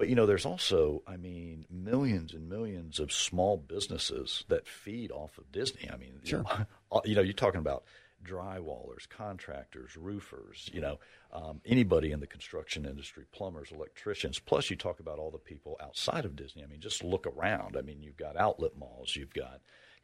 But, 0.00 0.08
you 0.08 0.14
know, 0.14 0.24
there's 0.24 0.46
also, 0.46 1.02
I 1.06 1.18
mean, 1.18 1.66
millions 1.68 2.32
and 2.32 2.48
millions 2.48 3.00
of 3.00 3.12
small 3.12 3.58
businesses 3.58 4.46
that 4.48 4.66
feed 4.66 5.12
off 5.12 5.36
of 5.36 5.52
Disney. 5.52 5.90
I 5.92 5.98
mean, 5.98 6.14
sure. 6.24 6.38
you, 6.38 6.44
know, 6.90 7.02
you 7.04 7.14
know, 7.16 7.20
you're 7.20 7.34
talking 7.34 7.60
about 7.60 7.84
drywallers, 8.24 9.06
contractors, 9.10 9.98
roofers, 9.98 10.70
you 10.72 10.80
know, 10.80 11.00
um, 11.34 11.60
anybody 11.66 12.12
in 12.12 12.20
the 12.20 12.26
construction 12.26 12.86
industry, 12.86 13.26
plumbers, 13.30 13.72
electricians. 13.72 14.38
Plus, 14.38 14.70
you 14.70 14.76
talk 14.76 15.00
about 15.00 15.18
all 15.18 15.30
the 15.30 15.36
people 15.36 15.76
outside 15.82 16.24
of 16.24 16.34
Disney. 16.34 16.62
I 16.62 16.66
mean, 16.66 16.80
just 16.80 17.04
look 17.04 17.26
around. 17.26 17.76
I 17.76 17.82
mean, 17.82 18.00
you've 18.00 18.16
got 18.16 18.38
outlet 18.38 18.78
malls, 18.78 19.14
you've 19.14 19.34
got 19.34 19.60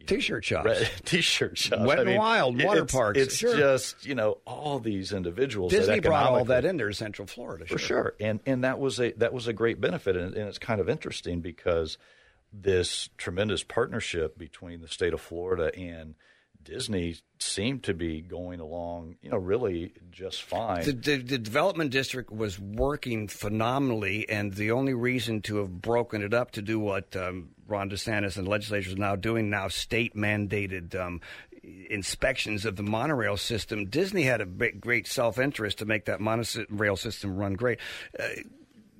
T-shirt 0.07 0.45
shops. 0.45 0.67
red- 0.67 0.91
t-shirt 1.05 1.57
shops, 1.59 1.83
Wet 1.83 1.99
I 1.99 2.03
and 2.03 2.11
mean, 2.11 2.19
Wild, 2.19 2.63
water 2.63 2.83
it's, 2.83 2.93
parks. 2.93 3.19
It's 3.19 3.37
Sure. 3.37 3.57
just 3.57 4.07
you 4.07 4.15
know 4.15 4.39
all 4.47 4.79
these 4.79 5.13
individuals. 5.13 5.73
Disney 5.73 5.95
that 5.97 6.03
brought 6.05 6.27
all 6.29 6.45
that 6.45 6.59
economically- 6.65 6.85
into 6.87 6.93
Central 6.97 7.27
Florida. 7.27 7.67
for 7.67 7.79
sure, 7.79 8.15
and 8.21 8.41
and 8.47 8.63
that 8.65 8.79
was 8.79 9.01
a 9.01 9.13
that 9.13 9.33
was 9.33 9.49
a 9.49 9.53
great 9.53 9.81
benefit, 9.81 10.17
and, 10.17 10.35
and 10.35 10.49
it's 10.49 10.59
kind 10.59 10.81
of 10.81 10.89
interesting 10.89 11.41
because 11.41 11.99
this 12.53 13.09
tremendous 13.17 13.63
partnership 13.65 14.39
between 14.39 14.81
the 14.81 14.89
state 14.89 15.13
of 15.13 15.21
Florida 15.21 15.75
and 15.77 16.15
Disney 16.67 17.17
seemed 17.39 17.85
to 17.85 17.95
be 17.95 18.21
going 18.21 18.61
along, 18.61 19.17
you 19.23 19.31
know, 19.31 19.39
really 19.39 19.93
just 20.11 20.43
fine. 20.43 20.85
The, 20.85 20.93
the, 20.93 21.17
the 21.17 21.39
development 21.39 21.91
district 21.91 22.31
was 22.31 22.59
working 22.59 23.29
phenomenally, 23.29 24.29
and 24.29 24.53
the 24.53 24.73
only 24.73 24.95
reason 24.95 25.43
to 25.43 25.57
have 25.59 25.81
broken 25.81 26.23
it 26.23 26.35
up 26.35 26.51
to 26.53 26.63
do 26.63 26.79
what 26.79 27.17
um, 27.17 27.51
Ron 27.67 27.89
DeSantis 27.89 28.37
and 28.37 28.47
the 28.47 28.51
legislature 28.51 28.91
is 28.91 28.97
now 28.97 29.17
doing, 29.17 29.49
now 29.49 29.69
state 29.69 30.15
mandated 30.15 30.95
um, 30.95 31.21
inspections 31.91 32.65
of 32.65 32.77
the 32.77 32.83
monorail 32.83 33.37
system, 33.37 33.87
Disney 33.87 34.23
had 34.23 34.41
a 34.41 34.47
big, 34.47 34.81
great 34.81 35.07
self 35.07 35.39
interest 35.39 35.79
to 35.79 35.85
make 35.85 36.05
that 36.07 36.21
monorail 36.21 36.97
system 36.97 37.37
run 37.37 37.55
great. 37.55 37.79
Uh, 38.19 38.27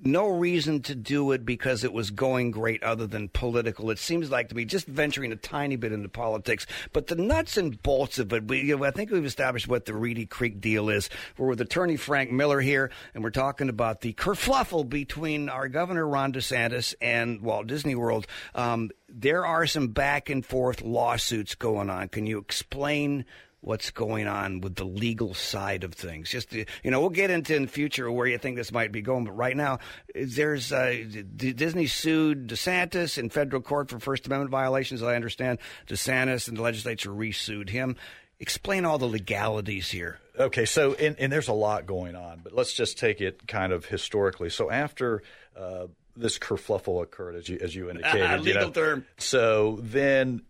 no 0.03 0.27
reason 0.27 0.81
to 0.83 0.95
do 0.95 1.31
it 1.31 1.45
because 1.45 1.83
it 1.83 1.93
was 1.93 2.11
going 2.11 2.51
great 2.51 2.83
other 2.83 3.07
than 3.07 3.29
political. 3.29 3.89
It 3.89 3.99
seems 3.99 4.29
like 4.29 4.49
to 4.49 4.55
me 4.55 4.65
just 4.65 4.87
venturing 4.87 5.31
a 5.31 5.35
tiny 5.35 5.75
bit 5.75 5.91
into 5.91 6.09
politics, 6.09 6.65
but 6.93 7.07
the 7.07 7.15
nuts 7.15 7.57
and 7.57 7.81
bolts 7.81 8.19
of 8.19 8.31
it. 8.33 8.47
We, 8.47 8.61
you 8.61 8.77
know, 8.77 8.85
I 8.85 8.91
think 8.91 9.11
we've 9.11 9.25
established 9.25 9.67
what 9.67 9.85
the 9.85 9.93
Reedy 9.93 10.25
Creek 10.25 10.61
deal 10.61 10.89
is. 10.89 11.09
We're 11.37 11.47
with 11.47 11.61
Attorney 11.61 11.97
Frank 11.97 12.31
Miller 12.31 12.61
here, 12.61 12.91
and 13.13 13.23
we're 13.23 13.29
talking 13.31 13.69
about 13.69 14.01
the 14.01 14.13
kerfluffle 14.13 14.89
between 14.89 15.49
our 15.49 15.67
Governor 15.67 16.07
Ron 16.07 16.33
DeSantis 16.33 16.93
and 17.01 17.41
Walt 17.41 17.67
Disney 17.67 17.95
World. 17.95 18.27
Um, 18.55 18.91
there 19.09 19.45
are 19.45 19.65
some 19.65 19.89
back 19.89 20.29
and 20.29 20.45
forth 20.45 20.81
lawsuits 20.81 21.55
going 21.55 21.89
on. 21.89 22.09
Can 22.09 22.25
you 22.25 22.37
explain? 22.37 23.25
What's 23.67 23.91
going 23.91 24.27
on 24.27 24.61
with 24.61 24.75
the 24.75 24.85
legal 24.85 25.33
side 25.33 25.83
of 25.83 25.93
things. 25.93 26.29
Just 26.29 26.53
you 26.53 26.65
know, 26.85 27.01
we'll 27.01 27.09
get 27.09 27.29
into 27.29 27.53
in 27.55 27.63
the 27.63 27.67
future 27.67 28.09
where 28.09 28.25
you 28.25 28.37
think 28.37 28.55
this 28.55 28.71
might 28.71 28.91
be 28.91 29.01
going, 29.01 29.25
but 29.25 29.33
right 29.33 29.55
now, 29.55 29.79
there's 30.15 30.71
uh, 30.71 31.03
Disney 31.35 31.87
sued 31.87 32.47
DeSantis 32.47 33.17
in 33.17 33.29
federal 33.29 33.61
court 33.61 33.89
for 33.89 33.99
First 33.99 34.25
Amendment 34.25 34.51
violations. 34.51 35.03
I 35.03 35.15
understand 35.15 35.59
DeSantis 35.87 36.47
and 36.47 36.57
the 36.57 36.61
legislature 36.61 37.13
resued 37.13 37.69
him. 37.69 37.97
Explain 38.39 38.85
all 38.85 38.97
the 38.97 39.07
legalities 39.07 39.89
here. 39.89 40.19
Okay, 40.39 40.65
so 40.65 40.93
and, 40.93 41.15
and 41.19 41.31
there's 41.31 41.47
a 41.47 41.53
lot 41.53 41.85
going 41.85 42.15
on, 42.15 42.41
but 42.43 42.53
let's 42.53 42.73
just 42.73 42.97
take 42.97 43.19
it 43.19 43.47
kind 43.47 43.73
of 43.73 43.85
historically. 43.85 44.49
So 44.49 44.71
after 44.71 45.23
uh, 45.59 45.87
this 46.15 46.39
kerfluffle 46.39 47.03
occurred, 47.03 47.35
as 47.35 47.49
you 47.49 47.57
as 47.61 47.75
you 47.75 47.89
indicated, 47.89 48.29
you 48.45 48.53
Legal 48.53 48.61
know, 48.61 48.71
term. 48.71 49.05
So 49.17 49.79
then, 49.81 50.43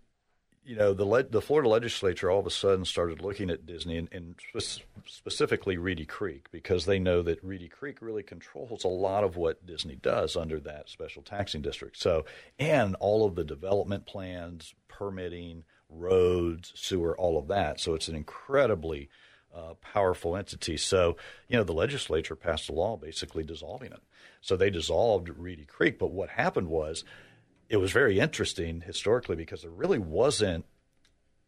you 0.67 0.75
know, 0.75 0.93
the 0.93 1.05
le- 1.05 1.23
the 1.23 1.41
Florida 1.41 1.69
legislature 1.69 2.29
all 2.29 2.41
of 2.41 2.45
a 2.45 2.51
sudden 2.51 2.83
started 2.83 3.21
looking 3.21 3.49
at 3.49 3.65
Disney 3.65 3.97
and, 3.97 4.09
and 4.11 4.35
spe- 4.53 4.83
specifically 5.05 5.77
Reedy 5.77 6.05
Creek 6.05 6.47
because 6.51 6.85
they 6.85 6.99
know 6.99 7.21
that 7.21 7.41
Reedy 7.41 7.69
Creek 7.69 7.99
really 8.01 8.21
controls 8.21 8.83
a 8.83 8.89
lot 8.89 9.23
of 9.23 9.37
what 9.37 9.65
Disney 9.65 9.95
does 9.95 10.35
under 10.35 10.59
that 10.59 10.89
special 10.89 11.21
taxing 11.21 11.61
district. 11.61 11.97
So 11.97 12.25
and 12.59 12.95
all 12.99 13.25
of 13.25 13.35
the 13.35 13.45
development 13.45 14.05
plans, 14.05 14.75
permitting, 14.89 15.63
roads, 15.89 16.73
sewer, 16.75 17.17
all 17.17 17.39
of 17.39 17.47
that. 17.47 17.79
So 17.79 17.93
it's 17.93 18.09
an 18.09 18.15
incredibly 18.15 19.09
uh, 19.55 19.75
powerful 19.75 20.35
entity. 20.35 20.75
So, 20.75 21.15
you 21.47 21.55
know, 21.55 21.63
the 21.63 21.71
legislature 21.71 22.35
passed 22.35 22.67
a 22.67 22.73
law 22.73 22.97
basically 22.97 23.45
dissolving 23.45 23.93
it. 23.93 24.01
So 24.41 24.57
they 24.57 24.69
dissolved 24.69 25.29
Reedy 25.29 25.65
Creek. 25.65 25.97
But 25.97 26.11
what 26.11 26.29
happened 26.29 26.67
was 26.67 27.05
it 27.69 27.77
was 27.77 27.91
very 27.91 28.19
interesting 28.19 28.81
historically 28.81 29.35
because 29.35 29.61
there 29.61 29.71
really 29.71 29.99
wasn't 29.99 30.65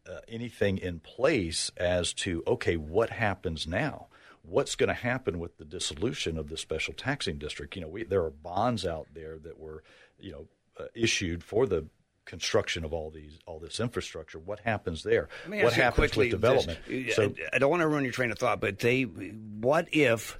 uh, 0.08 0.18
anything 0.28 0.78
in 0.78 1.00
place 1.00 1.70
as 1.76 2.12
to, 2.14 2.42
okay, 2.46 2.76
what 2.76 3.10
happens 3.10 3.66
now? 3.66 4.06
What's 4.42 4.74
going 4.74 4.88
to 4.88 4.94
happen 4.94 5.38
with 5.38 5.58
the 5.58 5.64
dissolution 5.64 6.38
of 6.38 6.48
the 6.48 6.56
special 6.56 6.94
taxing 6.94 7.38
district? 7.38 7.76
You 7.76 7.82
know, 7.82 7.88
we, 7.88 8.04
there 8.04 8.22
are 8.24 8.30
bonds 8.30 8.86
out 8.86 9.08
there 9.14 9.38
that 9.38 9.58
were, 9.58 9.82
you 10.18 10.32
know, 10.32 10.46
uh, 10.78 10.84
issued 10.94 11.44
for 11.44 11.66
the 11.66 11.86
construction 12.24 12.84
of 12.84 12.92
all 12.92 13.10
these 13.10 13.38
all 13.44 13.58
this 13.58 13.80
infrastructure. 13.80 14.38
What 14.38 14.60
happens 14.60 15.02
there? 15.02 15.28
Let 15.44 15.50
me 15.50 15.58
what 15.58 15.68
ask 15.68 15.76
you 15.76 15.82
happens 15.82 15.98
quickly, 16.12 16.26
with 16.26 16.40
development? 16.40 16.78
this- 16.88 17.16
so 17.16 17.34
I, 17.52 17.56
I 17.56 17.58
don't 17.58 17.70
want 17.70 17.80
to 17.82 17.88
ruin 17.88 18.04
your 18.04 18.12
train 18.12 18.30
of 18.30 18.38
thought, 18.38 18.60
but 18.60 18.78
they, 18.78 19.02
what 19.02 19.88
if 19.92 20.38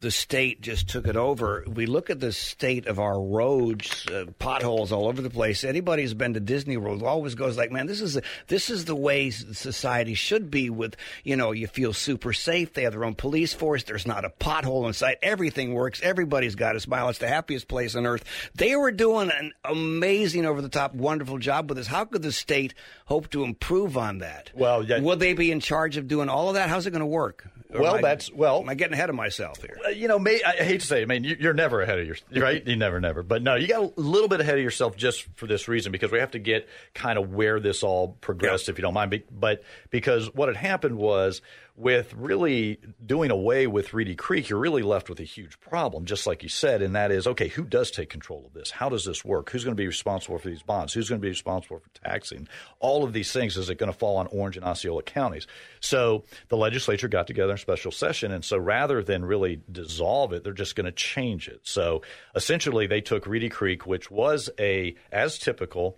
the 0.00 0.10
state 0.10 0.60
just 0.60 0.88
took 0.88 1.06
it 1.08 1.16
over? 1.16 1.64
We 1.66 1.86
look 1.86 2.08
at 2.10 2.20
the 2.20 2.32
state 2.32 2.86
of 2.86 2.98
our 2.98 3.20
roads, 3.20 4.06
uh, 4.06 4.26
potholes 4.38 4.92
all 4.92 5.06
over 5.08 5.20
the 5.22 5.30
place. 5.30 5.64
Anybody 5.64 6.02
who's 6.02 6.14
been 6.14 6.34
to 6.34 6.40
Disney 6.40 6.76
World 6.76 7.02
always 7.02 7.34
goes 7.34 7.56
like, 7.56 7.70
"Man, 7.72 7.86
this 7.86 8.00
is 8.00 8.14
the, 8.14 8.22
this 8.46 8.70
is 8.70 8.84
the 8.84 8.94
way 8.96 9.30
society 9.30 10.14
should 10.14 10.50
be." 10.50 10.70
With 10.70 10.96
you 11.24 11.36
know, 11.36 11.52
you 11.52 11.66
feel 11.66 11.92
super 11.92 12.32
safe. 12.32 12.72
They 12.74 12.82
have 12.84 12.92
their 12.92 13.04
own 13.04 13.14
police 13.14 13.52
force. 13.54 13.82
There's 13.84 14.06
not 14.06 14.24
a 14.24 14.30
pothole 14.30 14.86
in 14.86 14.92
sight. 14.92 15.18
Everything 15.22 15.74
works. 15.74 16.00
Everybody's 16.02 16.54
got 16.54 16.76
a 16.76 16.80
smile. 16.80 17.08
It's 17.08 17.18
the 17.18 17.28
happiest 17.28 17.66
place 17.68 17.94
on 17.96 18.06
earth. 18.06 18.24
They 18.54 18.76
were 18.76 18.92
doing 18.92 19.30
an 19.30 19.52
amazing, 19.64 20.46
over 20.46 20.62
the 20.62 20.68
top, 20.68 20.94
wonderful 20.94 21.38
job 21.38 21.68
with 21.68 21.78
this. 21.78 21.86
How 21.86 22.04
could 22.04 22.22
the 22.22 22.32
state 22.32 22.74
hope 23.06 23.30
to 23.30 23.42
improve 23.44 23.96
on 23.96 24.18
that? 24.18 24.50
Well, 24.54 24.84
yeah- 24.84 25.00
will 25.00 25.16
they 25.16 25.32
be 25.34 25.50
in 25.50 25.60
charge 25.60 25.96
of 25.96 26.08
doing 26.08 26.28
all 26.28 26.48
of 26.48 26.54
that? 26.54 26.68
How's 26.68 26.86
it 26.86 26.90
going 26.90 27.00
to 27.00 27.06
work? 27.06 27.46
Or 27.74 27.82
Well, 27.82 27.94
I- 27.96 28.00
that's- 28.00 28.32
well- 28.32 28.60
Am 28.60 28.68
I 28.68 28.74
getting 28.74 28.94
ahead 28.94 29.10
of 29.10 29.14
myself 29.16 29.60
here? 29.60 29.76
Uh, 29.88 29.90
you 29.90 30.08
know, 30.08 30.18
may, 30.18 30.40
I 30.42 30.52
hate 30.62 30.80
to 30.80 30.86
say, 30.86 31.00
it, 31.00 31.02
I 31.02 31.06
mean, 31.06 31.24
you, 31.24 31.36
you're 31.38 31.54
never 31.54 31.80
ahead 31.82 31.98
of 31.98 32.06
yourself, 32.06 32.30
right. 32.36 32.66
You 32.66 32.76
never, 32.76 33.00
never. 33.00 33.22
But 33.22 33.42
no, 33.42 33.54
you 33.54 33.66
got 33.66 33.82
a 33.96 34.00
little 34.00 34.28
bit 34.28 34.40
ahead 34.40 34.56
of 34.56 34.64
yourself 34.64 34.96
just 34.96 35.26
for 35.36 35.46
this 35.46 35.68
reason 35.68 35.92
because 35.92 36.10
we 36.10 36.18
have 36.18 36.32
to 36.32 36.38
get 36.38 36.68
kind 36.94 37.18
of 37.18 37.32
where 37.32 37.60
this 37.60 37.82
all 37.82 38.16
progressed, 38.20 38.68
if 38.68 38.78
you 38.78 38.82
don't 38.82 38.94
mind. 38.94 39.22
But 39.30 39.62
because 39.90 40.32
what 40.34 40.48
had 40.48 40.56
happened 40.56 40.96
was 40.96 41.42
with 41.78 42.12
really 42.14 42.80
doing 43.04 43.30
away 43.30 43.68
with 43.68 43.94
Reedy 43.94 44.16
Creek, 44.16 44.48
you're 44.48 44.58
really 44.58 44.82
left 44.82 45.08
with 45.08 45.20
a 45.20 45.24
huge 45.24 45.60
problem, 45.60 46.06
just 46.06 46.26
like 46.26 46.42
you 46.42 46.48
said, 46.48 46.82
and 46.82 46.96
that 46.96 47.12
is 47.12 47.26
okay, 47.26 47.46
who 47.46 47.62
does 47.62 47.92
take 47.92 48.10
control 48.10 48.44
of 48.44 48.52
this? 48.52 48.72
How 48.72 48.88
does 48.88 49.04
this 49.04 49.24
work? 49.24 49.50
Who's 49.50 49.62
going 49.62 49.76
to 49.76 49.80
be 49.80 49.86
responsible 49.86 50.38
for 50.38 50.48
these 50.48 50.62
bonds? 50.62 50.92
Who's 50.92 51.08
going 51.08 51.20
to 51.20 51.24
be 51.24 51.28
responsible 51.28 51.78
for 51.78 51.90
taxing? 52.00 52.48
All 52.80 53.04
of 53.04 53.12
these 53.12 53.32
things, 53.32 53.56
is 53.56 53.70
it 53.70 53.78
going 53.78 53.92
to 53.92 53.98
fall 53.98 54.16
on 54.16 54.26
Orange 54.26 54.56
and 54.56 54.66
Osceola 54.66 55.04
counties? 55.04 55.46
So 55.78 56.24
the 56.48 56.56
legislature 56.56 57.06
got 57.06 57.28
together 57.28 57.52
in 57.52 57.58
special 57.58 57.92
session, 57.92 58.32
and 58.32 58.44
so 58.44 58.58
rather 58.58 59.00
than 59.02 59.24
really 59.24 59.62
dissolve 59.70 60.32
it, 60.32 60.42
they're 60.42 60.52
just 60.52 60.74
going 60.74 60.86
to 60.86 60.92
change 60.92 61.46
it. 61.46 61.60
So 61.62 62.02
essentially, 62.34 62.88
they 62.88 63.00
took 63.00 63.24
Reedy 63.24 63.50
Creek, 63.50 63.86
which 63.86 64.10
was 64.10 64.50
a, 64.58 64.96
as 65.12 65.38
typical, 65.38 65.96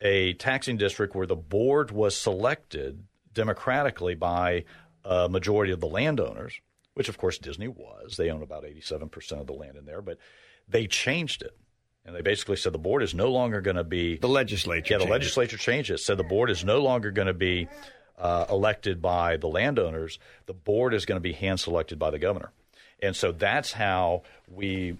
a 0.00 0.32
taxing 0.34 0.78
district 0.78 1.14
where 1.14 1.26
the 1.26 1.36
board 1.36 1.90
was 1.90 2.16
selected 2.16 3.04
democratically 3.34 4.14
by 4.14 4.64
a 5.08 5.28
majority 5.28 5.72
of 5.72 5.80
the 5.80 5.86
landowners, 5.86 6.60
which 6.94 7.08
of 7.08 7.16
course 7.16 7.38
Disney 7.38 7.66
was. 7.66 8.16
They 8.16 8.30
own 8.30 8.42
about 8.42 8.64
87% 8.64 9.40
of 9.40 9.46
the 9.46 9.54
land 9.54 9.76
in 9.76 9.86
there, 9.86 10.02
but 10.02 10.18
they 10.68 10.86
changed 10.86 11.42
it. 11.42 11.56
And 12.04 12.14
they 12.14 12.22
basically 12.22 12.56
said 12.56 12.72
the 12.72 12.78
board 12.78 13.02
is 13.02 13.14
no 13.14 13.30
longer 13.30 13.60
going 13.60 13.76
to 13.76 13.84
be. 13.84 14.16
The 14.16 14.28
legislature. 14.28 14.94
Yeah, 14.94 14.98
the 14.98 15.04
it. 15.04 15.10
legislature 15.10 15.56
changed 15.56 15.90
it. 15.90 15.98
Said 15.98 16.16
the 16.18 16.24
board 16.24 16.50
is 16.50 16.64
no 16.64 16.82
longer 16.82 17.10
going 17.10 17.26
to 17.26 17.34
be 17.34 17.68
uh, 18.18 18.46
elected 18.50 19.00
by 19.02 19.36
the 19.36 19.48
landowners. 19.48 20.18
The 20.46 20.54
board 20.54 20.94
is 20.94 21.06
going 21.06 21.16
to 21.16 21.20
be 21.20 21.32
hand 21.32 21.60
selected 21.60 21.98
by 21.98 22.10
the 22.10 22.18
governor. 22.18 22.52
And 23.02 23.14
so 23.14 23.32
that's 23.32 23.72
how 23.72 24.22
we 24.50 24.98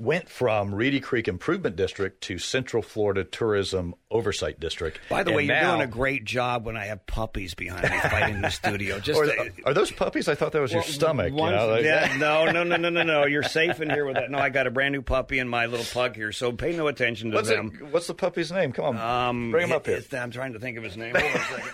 went 0.00 0.28
from 0.28 0.74
Reedy 0.74 1.00
Creek 1.00 1.28
Improvement 1.28 1.76
District 1.76 2.20
to 2.22 2.38
Central 2.38 2.82
Florida 2.82 3.24
Tourism 3.24 3.94
Oversight 4.10 4.58
District. 4.60 4.98
By 5.08 5.22
the 5.22 5.30
And 5.30 5.36
way, 5.36 5.44
you're 5.44 5.54
now- 5.54 5.76
doing 5.76 5.82
a 5.88 5.90
great 5.90 6.24
job 6.24 6.64
when 6.66 6.76
I 6.76 6.86
have 6.86 7.06
puppies 7.06 7.54
behind 7.54 7.82
me 7.90 7.98
fighting 8.10 8.36
in 8.36 8.42
the 8.42 8.50
studio. 8.50 8.98
Just 9.00 9.20
to- 9.20 9.50
are 9.66 9.74
those 9.74 9.90
puppies? 9.90 10.28
I 10.28 10.34
thought 10.34 10.52
that 10.52 10.60
was 10.60 10.72
your 10.72 10.82
stomach. 10.82 11.30
you 11.32 11.36
know, 11.36 11.68
like- 11.68 11.84
yeah, 11.84 12.16
no, 12.18 12.50
no, 12.50 12.64
no, 12.64 12.76
no, 12.76 12.88
no, 12.88 13.02
no. 13.02 13.26
You're 13.26 13.42
safe 13.42 13.80
in 13.80 13.90
here 13.90 14.04
with 14.06 14.14
that. 14.14 14.30
No, 14.30 14.38
I 14.38 14.48
got 14.48 14.66
a 14.66 14.70
brand 14.70 14.92
new 14.92 15.02
puppy 15.02 15.38
and 15.38 15.48
my 15.50 15.66
little 15.66 15.86
pug 15.86 16.16
here, 16.16 16.32
so 16.32 16.52
pay 16.52 16.74
no 16.76 16.86
attention 16.88 17.30
to 17.30 17.36
What's, 17.36 17.48
them. 17.48 17.72
it, 17.80 17.86
what's 17.92 18.06
the 18.06 18.14
puppy's 18.14 18.50
name? 18.52 18.72
Come 18.72 18.96
on, 18.96 19.28
Um, 19.28 19.50
bring 19.50 19.66
him 19.66 19.72
up 19.72 19.86
here. 19.86 20.02
I'm 20.12 20.30
trying 20.30 20.52
to 20.54 20.58
think 20.58 20.78
of 20.78 20.84
his 20.84 20.96
name. 20.96 21.14
Hold 21.18 21.24
on 21.34 21.40
a 21.40 21.44
second. 21.44 21.72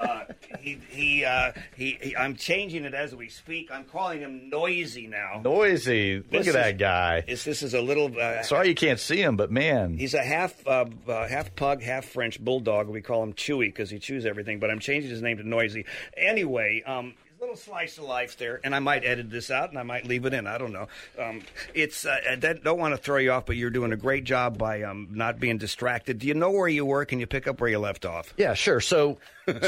Uh, 0.00 0.24
he, 0.68 0.78
he, 0.90 1.24
uh, 1.24 1.52
he, 1.76 1.98
he, 2.00 2.16
I'm 2.16 2.36
changing 2.36 2.84
it 2.84 2.94
as 2.94 3.14
we 3.14 3.28
speak. 3.28 3.70
I'm 3.72 3.84
calling 3.84 4.20
him 4.20 4.50
Noisy 4.50 5.06
now. 5.06 5.40
Noisy. 5.44 6.16
Look 6.16 6.30
This 6.30 6.48
at 6.48 6.54
that 6.54 6.78
guy. 6.78 7.22
This, 7.22 7.44
this 7.44 7.62
is 7.62 7.74
a 7.74 7.80
little. 7.80 8.12
Uh, 8.18 8.42
Sorry 8.42 8.68
you 8.68 8.74
can't 8.74 9.00
see 9.00 9.20
him, 9.20 9.36
but 9.36 9.50
man, 9.50 9.96
He's 9.96 10.14
a 10.14 10.22
half 10.22 10.66
uh, 10.66 10.86
uh, 11.06 11.26
half 11.28 11.54
pug, 11.56 11.82
half 11.82 12.04
French 12.04 12.42
bulldog. 12.42 12.88
We 12.88 13.00
call 13.00 13.22
him 13.22 13.32
Chewy 13.32 13.66
because 13.66 13.90
he 13.90 13.98
chews 13.98 14.26
everything. 14.26 14.58
But 14.58 14.70
I'm 14.70 14.80
changing 14.80 15.10
his 15.10 15.22
name 15.22 15.38
to 15.38 15.48
Noisy. 15.48 15.84
Anyway, 16.16 16.82
um, 16.86 17.14
little 17.40 17.56
slice 17.56 17.98
of 17.98 18.04
life 18.04 18.36
there, 18.36 18.60
and 18.64 18.74
I 18.74 18.78
might 18.78 19.04
edit 19.04 19.30
this 19.30 19.50
out, 19.50 19.70
and 19.70 19.78
I 19.78 19.82
might 19.82 20.06
leave 20.06 20.24
it 20.24 20.34
in. 20.34 20.46
I 20.46 20.58
don't 20.58 20.72
know. 20.72 20.88
Um, 21.18 21.42
it's 21.74 22.04
uh, 22.04 22.16
I 22.30 22.36
don't 22.36 22.62
don't 22.62 22.78
want 22.78 22.94
to 22.94 22.98
throw 22.98 23.18
you 23.18 23.32
off, 23.32 23.46
but 23.46 23.56
you're 23.56 23.70
doing 23.70 23.92
a 23.92 23.96
great 23.96 24.24
job 24.24 24.58
by 24.58 24.82
um, 24.82 25.08
not 25.12 25.38
being 25.38 25.58
distracted. 25.58 26.18
Do 26.18 26.26
you 26.26 26.34
know 26.34 26.50
where 26.50 26.68
you 26.68 26.84
were? 26.84 27.04
Can 27.04 27.20
you 27.20 27.26
pick 27.26 27.46
up 27.46 27.60
where 27.60 27.70
you 27.70 27.78
left 27.78 28.04
off? 28.04 28.34
Yeah, 28.36 28.54
sure. 28.54 28.80
So, 28.80 29.18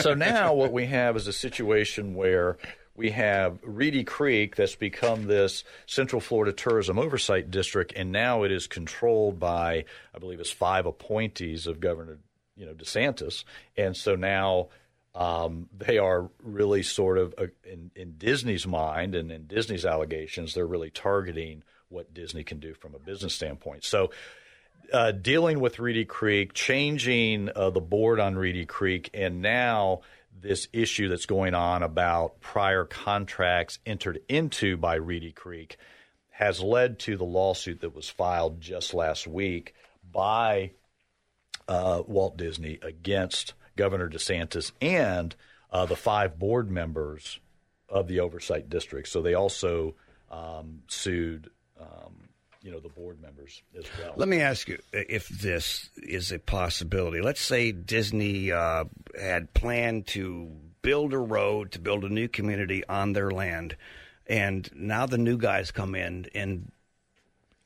so 0.00 0.14
now 0.14 0.54
what 0.54 0.72
we 0.72 0.86
have 0.86 1.16
is 1.16 1.26
a 1.26 1.32
situation 1.32 2.14
where 2.14 2.56
we 2.96 3.10
have 3.10 3.58
Reedy 3.62 4.04
Creek 4.04 4.56
that's 4.56 4.76
become 4.76 5.26
this 5.26 5.64
Central 5.86 6.20
Florida 6.20 6.52
Tourism 6.52 6.98
Oversight 6.98 7.50
District, 7.50 7.92
and 7.96 8.12
now 8.12 8.42
it 8.42 8.52
is 8.52 8.66
controlled 8.66 9.38
by, 9.38 9.84
I 10.14 10.18
believe, 10.18 10.40
it's 10.40 10.50
five 10.50 10.86
appointees 10.86 11.66
of 11.66 11.80
Governor, 11.80 12.18
you 12.56 12.66
know, 12.66 12.74
DeSantis, 12.74 13.44
and 13.76 13.96
so 13.96 14.16
now. 14.16 14.68
Um, 15.14 15.68
they 15.76 15.98
are 15.98 16.30
really 16.42 16.82
sort 16.82 17.18
of, 17.18 17.34
uh, 17.36 17.46
in, 17.64 17.90
in 17.96 18.14
Disney's 18.16 18.66
mind 18.66 19.14
and 19.14 19.32
in 19.32 19.46
Disney's 19.46 19.84
allegations, 19.84 20.54
they're 20.54 20.66
really 20.66 20.90
targeting 20.90 21.64
what 21.88 22.14
Disney 22.14 22.44
can 22.44 22.60
do 22.60 22.74
from 22.74 22.94
a 22.94 22.98
business 22.98 23.34
standpoint. 23.34 23.84
So, 23.84 24.10
uh, 24.92 25.12
dealing 25.12 25.60
with 25.60 25.78
Reedy 25.78 26.04
Creek, 26.04 26.52
changing 26.52 27.50
uh, 27.54 27.70
the 27.70 27.80
board 27.80 28.18
on 28.18 28.36
Reedy 28.36 28.66
Creek, 28.66 29.10
and 29.14 29.40
now 29.40 30.00
this 30.40 30.68
issue 30.72 31.08
that's 31.08 31.26
going 31.26 31.54
on 31.54 31.82
about 31.82 32.40
prior 32.40 32.84
contracts 32.84 33.78
entered 33.86 34.20
into 34.28 34.76
by 34.76 34.94
Reedy 34.94 35.32
Creek 35.32 35.76
has 36.30 36.60
led 36.60 36.98
to 37.00 37.16
the 37.16 37.24
lawsuit 37.24 37.82
that 37.82 37.94
was 37.94 38.08
filed 38.08 38.60
just 38.60 38.94
last 38.94 39.26
week 39.26 39.74
by 40.10 40.70
uh, 41.68 42.02
Walt 42.06 42.36
Disney 42.36 42.78
against 42.82 43.52
Governor 43.80 44.10
DeSantis 44.10 44.72
and 44.82 45.34
uh, 45.70 45.86
the 45.86 45.96
five 45.96 46.38
board 46.38 46.70
members 46.70 47.40
of 47.88 48.08
the 48.08 48.20
oversight 48.20 48.68
district. 48.68 49.08
So 49.08 49.22
they 49.22 49.32
also 49.32 49.94
um, 50.30 50.82
sued, 50.86 51.48
um, 51.80 52.28
you 52.62 52.70
know, 52.70 52.78
the 52.78 52.90
board 52.90 53.22
members 53.22 53.62
as 53.78 53.86
well. 53.98 54.12
Let 54.16 54.28
me 54.28 54.42
ask 54.42 54.68
you 54.68 54.78
if 54.92 55.28
this 55.28 55.88
is 55.96 56.30
a 56.30 56.38
possibility. 56.38 57.22
Let's 57.22 57.40
say 57.40 57.72
Disney 57.72 58.52
uh, 58.52 58.84
had 59.18 59.54
planned 59.54 60.08
to 60.08 60.50
build 60.82 61.14
a 61.14 61.18
road, 61.18 61.72
to 61.72 61.78
build 61.78 62.04
a 62.04 62.10
new 62.10 62.28
community 62.28 62.84
on 62.86 63.14
their 63.14 63.30
land, 63.30 63.76
and 64.26 64.68
now 64.74 65.06
the 65.06 65.16
new 65.16 65.38
guys 65.38 65.70
come 65.70 65.94
in 65.94 66.26
and 66.34 66.70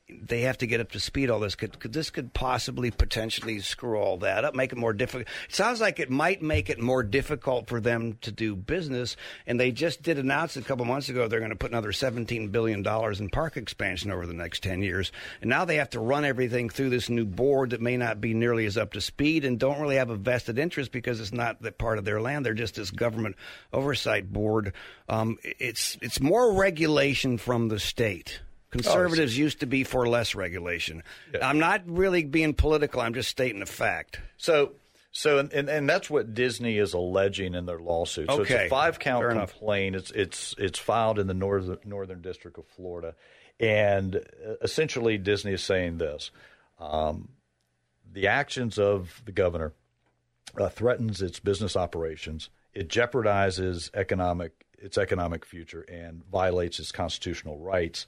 they 0.07 0.41
have 0.41 0.59
to 0.59 0.67
get 0.67 0.79
up 0.79 0.91
to 0.91 0.99
speed. 0.99 1.31
All 1.31 1.39
this 1.39 1.55
could, 1.55 1.79
could 1.79 1.91
this 1.91 2.11
could 2.11 2.33
possibly 2.33 2.91
potentially 2.91 3.59
screw 3.59 3.97
all 3.97 4.17
that 4.17 4.45
up, 4.45 4.53
make 4.53 4.71
it 4.71 4.77
more 4.77 4.93
difficult. 4.93 5.27
It 5.49 5.55
sounds 5.55 5.81
like 5.81 5.99
it 5.99 6.11
might 6.11 6.43
make 6.43 6.69
it 6.69 6.79
more 6.79 7.01
difficult 7.01 7.67
for 7.67 7.79
them 7.79 8.17
to 8.21 8.31
do 8.31 8.55
business. 8.55 9.17
And 9.47 9.59
they 9.59 9.71
just 9.71 10.03
did 10.03 10.19
announce 10.19 10.57
a 10.57 10.61
couple 10.61 10.85
months 10.85 11.09
ago 11.09 11.27
they're 11.27 11.39
going 11.39 11.49
to 11.49 11.55
put 11.55 11.71
another 11.71 11.91
seventeen 11.91 12.49
billion 12.49 12.83
dollars 12.83 13.19
in 13.19 13.29
park 13.29 13.57
expansion 13.57 14.11
over 14.11 14.27
the 14.27 14.33
next 14.33 14.61
ten 14.61 14.83
years. 14.83 15.11
And 15.41 15.49
now 15.49 15.65
they 15.65 15.77
have 15.77 15.89
to 15.91 15.99
run 15.99 16.23
everything 16.23 16.69
through 16.69 16.91
this 16.91 17.09
new 17.09 17.25
board 17.25 17.71
that 17.71 17.81
may 17.81 17.97
not 17.97 18.21
be 18.21 18.35
nearly 18.35 18.67
as 18.67 18.77
up 18.77 18.93
to 18.93 19.01
speed 19.01 19.43
and 19.43 19.59
don't 19.59 19.81
really 19.81 19.95
have 19.95 20.11
a 20.11 20.15
vested 20.15 20.59
interest 20.59 20.91
because 20.91 21.19
it's 21.19 21.33
not 21.33 21.63
that 21.63 21.79
part 21.79 21.97
of 21.97 22.05
their 22.05 22.21
land. 22.21 22.45
They're 22.45 22.53
just 22.53 22.75
this 22.75 22.91
government 22.91 23.37
oversight 23.73 24.31
board. 24.31 24.73
Um, 25.09 25.39
it's 25.43 25.97
it's 26.01 26.21
more 26.21 26.53
regulation 26.53 27.39
from 27.39 27.69
the 27.69 27.79
state. 27.79 28.41
Conservatives 28.83 29.37
used 29.37 29.59
to 29.61 29.65
be 29.65 29.83
for 29.83 30.07
less 30.07 30.35
regulation. 30.35 31.03
I'm 31.41 31.59
not 31.59 31.81
really 31.85 32.23
being 32.23 32.53
political. 32.53 33.01
I'm 33.01 33.13
just 33.13 33.29
stating 33.29 33.61
a 33.61 33.65
fact. 33.65 34.19
So, 34.37 34.73
so, 35.11 35.39
and, 35.39 35.51
and, 35.53 35.69
and 35.69 35.89
that's 35.89 36.09
what 36.09 36.33
Disney 36.33 36.77
is 36.77 36.93
alleging 36.93 37.55
in 37.55 37.65
their 37.65 37.79
lawsuit. 37.79 38.29
So 38.29 38.41
it's 38.41 38.51
Okay. 38.51 38.65
a 38.65 38.69
five 38.69 38.99
count 38.99 39.21
Fair 39.21 39.31
enough. 39.31 39.51
complaint. 39.51 39.95
It's 39.95 40.11
it's 40.11 40.55
it's 40.57 40.77
filed 40.79 41.19
in 41.19 41.27
the 41.27 41.33
northern 41.33 41.77
northern 41.85 42.21
district 42.21 42.57
of 42.57 42.65
Florida, 42.67 43.15
and 43.59 44.15
uh, 44.17 44.19
essentially 44.61 45.17
Disney 45.17 45.53
is 45.53 45.63
saying 45.63 45.99
this: 45.99 46.31
um, 46.79 47.29
the 48.11 48.27
actions 48.27 48.77
of 48.77 49.21
the 49.25 49.31
governor 49.31 49.71
uh, 50.59 50.67
threatens 50.69 51.21
its 51.21 51.39
business 51.39 51.75
operations. 51.77 52.49
It 52.73 52.89
jeopardizes 52.89 53.89
economic 53.93 54.51
its 54.77 54.97
economic 54.97 55.45
future 55.45 55.85
and 55.87 56.23
violates 56.29 56.79
its 56.79 56.91
constitutional 56.91 57.57
rights. 57.57 58.05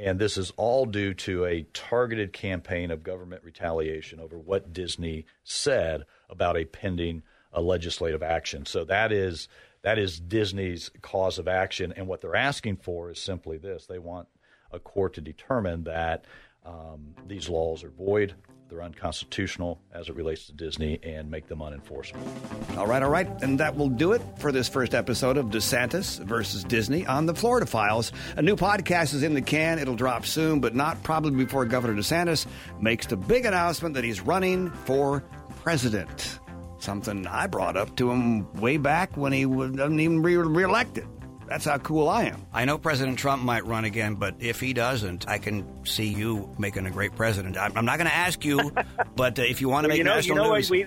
And 0.00 0.18
this 0.18 0.38
is 0.38 0.50
all 0.56 0.86
due 0.86 1.14
to 1.14 1.44
a 1.44 1.62
targeted 1.74 2.32
campaign 2.32 2.90
of 2.90 3.02
government 3.02 3.44
retaliation 3.44 4.18
over 4.18 4.38
what 4.38 4.72
Disney 4.72 5.26
said 5.44 6.04
about 6.28 6.56
a 6.56 6.64
pending 6.64 7.22
uh, 7.54 7.60
legislative 7.60 8.22
action. 8.22 8.64
So 8.66 8.84
that 8.84 9.12
is 9.12 9.48
that 9.82 9.98
is 9.98 10.20
Disney's 10.20 10.90
cause 11.00 11.38
of 11.38 11.48
action, 11.48 11.92
and 11.96 12.06
what 12.06 12.20
they're 12.20 12.36
asking 12.36 12.76
for 12.76 13.10
is 13.10 13.18
simply 13.18 13.58
this: 13.58 13.86
they 13.86 13.98
want 13.98 14.28
a 14.72 14.78
court 14.78 15.14
to 15.14 15.20
determine 15.20 15.84
that 15.84 16.24
um, 16.64 17.14
these 17.26 17.48
laws 17.48 17.82
are 17.84 17.90
void, 17.90 18.34
they're 18.68 18.82
unconstitutional 18.82 19.80
as 19.92 20.08
it 20.08 20.14
relates 20.14 20.46
to 20.46 20.52
Disney, 20.52 21.00
and 21.02 21.28
make 21.28 21.48
them 21.48 21.58
unenforceable. 21.58 22.78
All 22.78 22.86
right, 22.86 23.02
all 23.02 23.10
right. 23.10 23.28
And 23.42 23.58
that 23.58 23.76
will 23.76 23.88
do 23.88 24.12
it 24.12 24.22
for 24.38 24.52
this 24.52 24.68
first 24.68 24.94
episode 24.94 25.36
of 25.36 25.46
DeSantis 25.46 26.20
versus 26.20 26.62
Disney 26.62 27.04
on 27.04 27.26
the 27.26 27.34
Florida 27.34 27.66
Files. 27.66 28.12
A 28.36 28.42
new 28.42 28.54
podcast 28.54 29.12
is 29.12 29.24
in 29.24 29.34
the 29.34 29.42
can. 29.42 29.80
It'll 29.80 29.96
drop 29.96 30.24
soon, 30.24 30.60
but 30.60 30.74
not 30.74 31.02
probably 31.02 31.44
before 31.44 31.64
Governor 31.64 31.94
DeSantis 31.94 32.46
makes 32.80 33.06
the 33.06 33.16
big 33.16 33.44
announcement 33.44 33.96
that 33.96 34.04
he's 34.04 34.20
running 34.20 34.70
for 34.70 35.24
president. 35.62 36.38
Something 36.78 37.26
I 37.26 37.48
brought 37.48 37.76
up 37.76 37.96
to 37.96 38.10
him 38.10 38.50
way 38.54 38.76
back 38.76 39.16
when 39.16 39.32
he 39.32 39.46
wasn't 39.46 40.00
even 40.00 40.22
re- 40.22 40.36
reelected. 40.36 41.06
That's 41.50 41.64
how 41.64 41.78
cool 41.78 42.08
I 42.08 42.26
am. 42.26 42.46
I 42.52 42.64
know 42.64 42.78
President 42.78 43.18
Trump 43.18 43.42
might 43.42 43.66
run 43.66 43.84
again, 43.84 44.14
but 44.14 44.36
if 44.38 44.60
he 44.60 44.72
doesn't, 44.72 45.28
I 45.28 45.38
can 45.38 45.84
see 45.84 46.06
you 46.06 46.48
making 46.58 46.86
a 46.86 46.92
great 46.92 47.16
president. 47.16 47.56
I'm 47.58 47.76
I'm 47.76 47.84
not 47.84 47.98
going 47.98 48.08
to 48.08 48.14
ask 48.14 48.44
you, 48.44 48.70
but 49.16 49.36
uh, 49.36 49.42
if 49.42 49.60
you 49.60 49.68
want 49.68 49.84
to 49.84 49.88
Well, 49.88 49.96
make 49.96 49.98
you 49.98 50.04
know, 50.04 50.14
national 50.14 50.36
you 50.36 50.42
know 50.44 50.54
news, 50.54 50.70
we, 50.70 50.78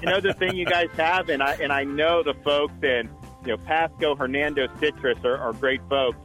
you 0.00 0.06
know 0.06 0.20
the 0.22 0.32
thing 0.32 0.56
you 0.56 0.64
guys 0.64 0.88
have, 0.96 1.28
and 1.28 1.42
I 1.42 1.52
and 1.56 1.70
I 1.70 1.84
know 1.84 2.22
the 2.22 2.32
folks 2.42 2.72
in 2.82 3.10
you 3.44 3.48
know 3.48 3.58
Pasco, 3.58 4.16
Hernando, 4.16 4.68
Citrus 4.80 5.18
are, 5.22 5.36
are 5.36 5.52
great 5.52 5.82
folks. 5.90 6.16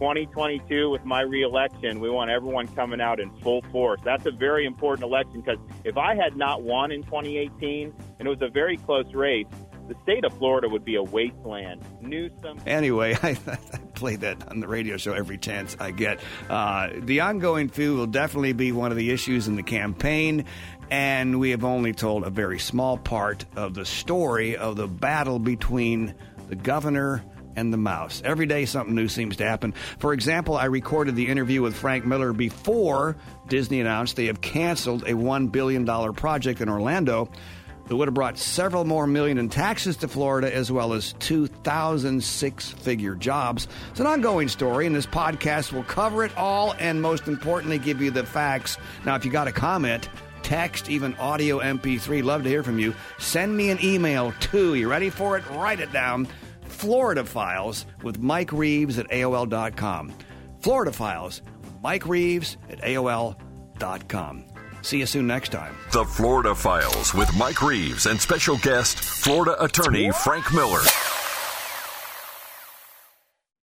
2022 0.00 0.90
with 0.90 1.04
my 1.06 1.22
reelection, 1.22 2.00
we 2.00 2.10
want 2.10 2.30
everyone 2.30 2.68
coming 2.68 3.00
out 3.00 3.18
in 3.18 3.30
full 3.40 3.62
force. 3.72 3.98
That's 4.04 4.26
a 4.26 4.30
very 4.30 4.66
important 4.66 5.04
election 5.04 5.40
because 5.40 5.58
if 5.84 5.96
I 5.96 6.14
had 6.14 6.36
not 6.36 6.62
won 6.62 6.92
in 6.92 7.02
2018, 7.04 7.94
and 8.18 8.28
it 8.28 8.30
was 8.30 8.42
a 8.42 8.50
very 8.50 8.76
close 8.76 9.10
race, 9.14 9.46
the 9.88 9.94
state 10.02 10.24
of 10.24 10.36
Florida 10.38 10.68
would 10.68 10.84
be 10.84 10.96
a 10.96 11.02
wasteland. 11.02 11.82
Newsom. 12.00 12.60
Anyway, 12.66 13.16
I, 13.22 13.36
I 13.46 13.56
play 13.94 14.16
that 14.16 14.48
on 14.48 14.60
the 14.60 14.68
radio 14.68 14.96
show 14.96 15.12
every 15.12 15.38
chance 15.38 15.76
I 15.78 15.90
get. 15.90 16.20
Uh, 16.48 16.90
the 16.98 17.20
ongoing 17.20 17.68
feud 17.68 17.96
will 17.96 18.06
definitely 18.06 18.52
be 18.52 18.72
one 18.72 18.90
of 18.90 18.96
the 18.96 19.10
issues 19.10 19.48
in 19.48 19.56
the 19.56 19.62
campaign, 19.62 20.44
and 20.90 21.38
we 21.38 21.50
have 21.50 21.64
only 21.64 21.92
told 21.92 22.24
a 22.24 22.30
very 22.30 22.58
small 22.58 22.98
part 22.98 23.44
of 23.56 23.74
the 23.74 23.84
story 23.84 24.56
of 24.56 24.76
the 24.76 24.86
battle 24.86 25.38
between 25.38 26.14
the 26.48 26.56
governor 26.56 27.24
and 27.56 27.72
the 27.72 27.78
mouse. 27.78 28.22
Every 28.24 28.46
day 28.46 28.66
something 28.66 28.94
new 28.94 29.08
seems 29.08 29.36
to 29.36 29.44
happen. 29.44 29.72
For 29.98 30.12
example, 30.12 30.56
I 30.56 30.66
recorded 30.66 31.16
the 31.16 31.26
interview 31.26 31.62
with 31.62 31.74
Frank 31.74 32.04
Miller 32.04 32.32
before 32.32 33.16
Disney 33.48 33.80
announced 33.80 34.16
they 34.16 34.26
have 34.26 34.42
canceled 34.42 35.04
a 35.04 35.12
$1 35.12 35.50
billion 35.50 35.86
project 36.12 36.60
in 36.60 36.68
Orlando 36.68 37.30
that 37.86 37.96
would 37.96 38.08
have 38.08 38.14
brought 38.14 38.38
several 38.38 38.84
more 38.84 39.06
million 39.06 39.38
in 39.38 39.48
taxes 39.48 39.96
to 39.98 40.08
Florida 40.08 40.54
as 40.54 40.72
well 40.72 40.92
as 40.92 41.14
2,000 41.14 42.22
six 42.22 42.70
figure 42.70 43.14
jobs. 43.14 43.68
It's 43.90 44.00
an 44.00 44.06
ongoing 44.06 44.48
story, 44.48 44.86
and 44.86 44.94
this 44.94 45.06
podcast 45.06 45.72
will 45.72 45.84
cover 45.84 46.24
it 46.24 46.36
all 46.36 46.74
and 46.78 47.00
most 47.00 47.28
importantly, 47.28 47.78
give 47.78 48.00
you 48.00 48.10
the 48.10 48.24
facts. 48.24 48.76
Now, 49.04 49.14
if 49.14 49.24
you 49.24 49.30
got 49.30 49.48
a 49.48 49.52
comment, 49.52 50.08
text, 50.42 50.88
even 50.90 51.14
audio 51.16 51.60
MP3, 51.60 52.22
love 52.22 52.42
to 52.42 52.48
hear 52.48 52.62
from 52.62 52.78
you. 52.78 52.94
Send 53.18 53.56
me 53.56 53.70
an 53.70 53.78
email 53.82 54.32
too. 54.40 54.74
You 54.74 54.90
ready 54.90 55.10
for 55.10 55.36
it? 55.36 55.44
Write 55.50 55.80
it 55.80 55.92
down. 55.92 56.28
Florida 56.62 57.24
Files 57.24 57.86
with 58.02 58.18
Mike 58.18 58.52
Reeves 58.52 58.98
at 58.98 59.08
AOL.com. 59.10 60.12
Florida 60.60 60.92
Files 60.92 61.42
Mike 61.82 62.06
Reeves 62.06 62.56
at 62.68 62.80
AOL.com. 62.80 64.44
See 64.86 64.98
you 64.98 65.06
soon 65.06 65.26
next 65.26 65.48
time. 65.48 65.74
The 65.90 66.04
Florida 66.04 66.54
Files 66.54 67.12
with 67.12 67.36
Mike 67.36 67.60
Reeves 67.60 68.06
and 68.06 68.20
special 68.20 68.56
guest, 68.58 69.00
Florida 69.00 69.60
attorney 69.60 70.12
Frank 70.12 70.54
Miller. 70.54 70.78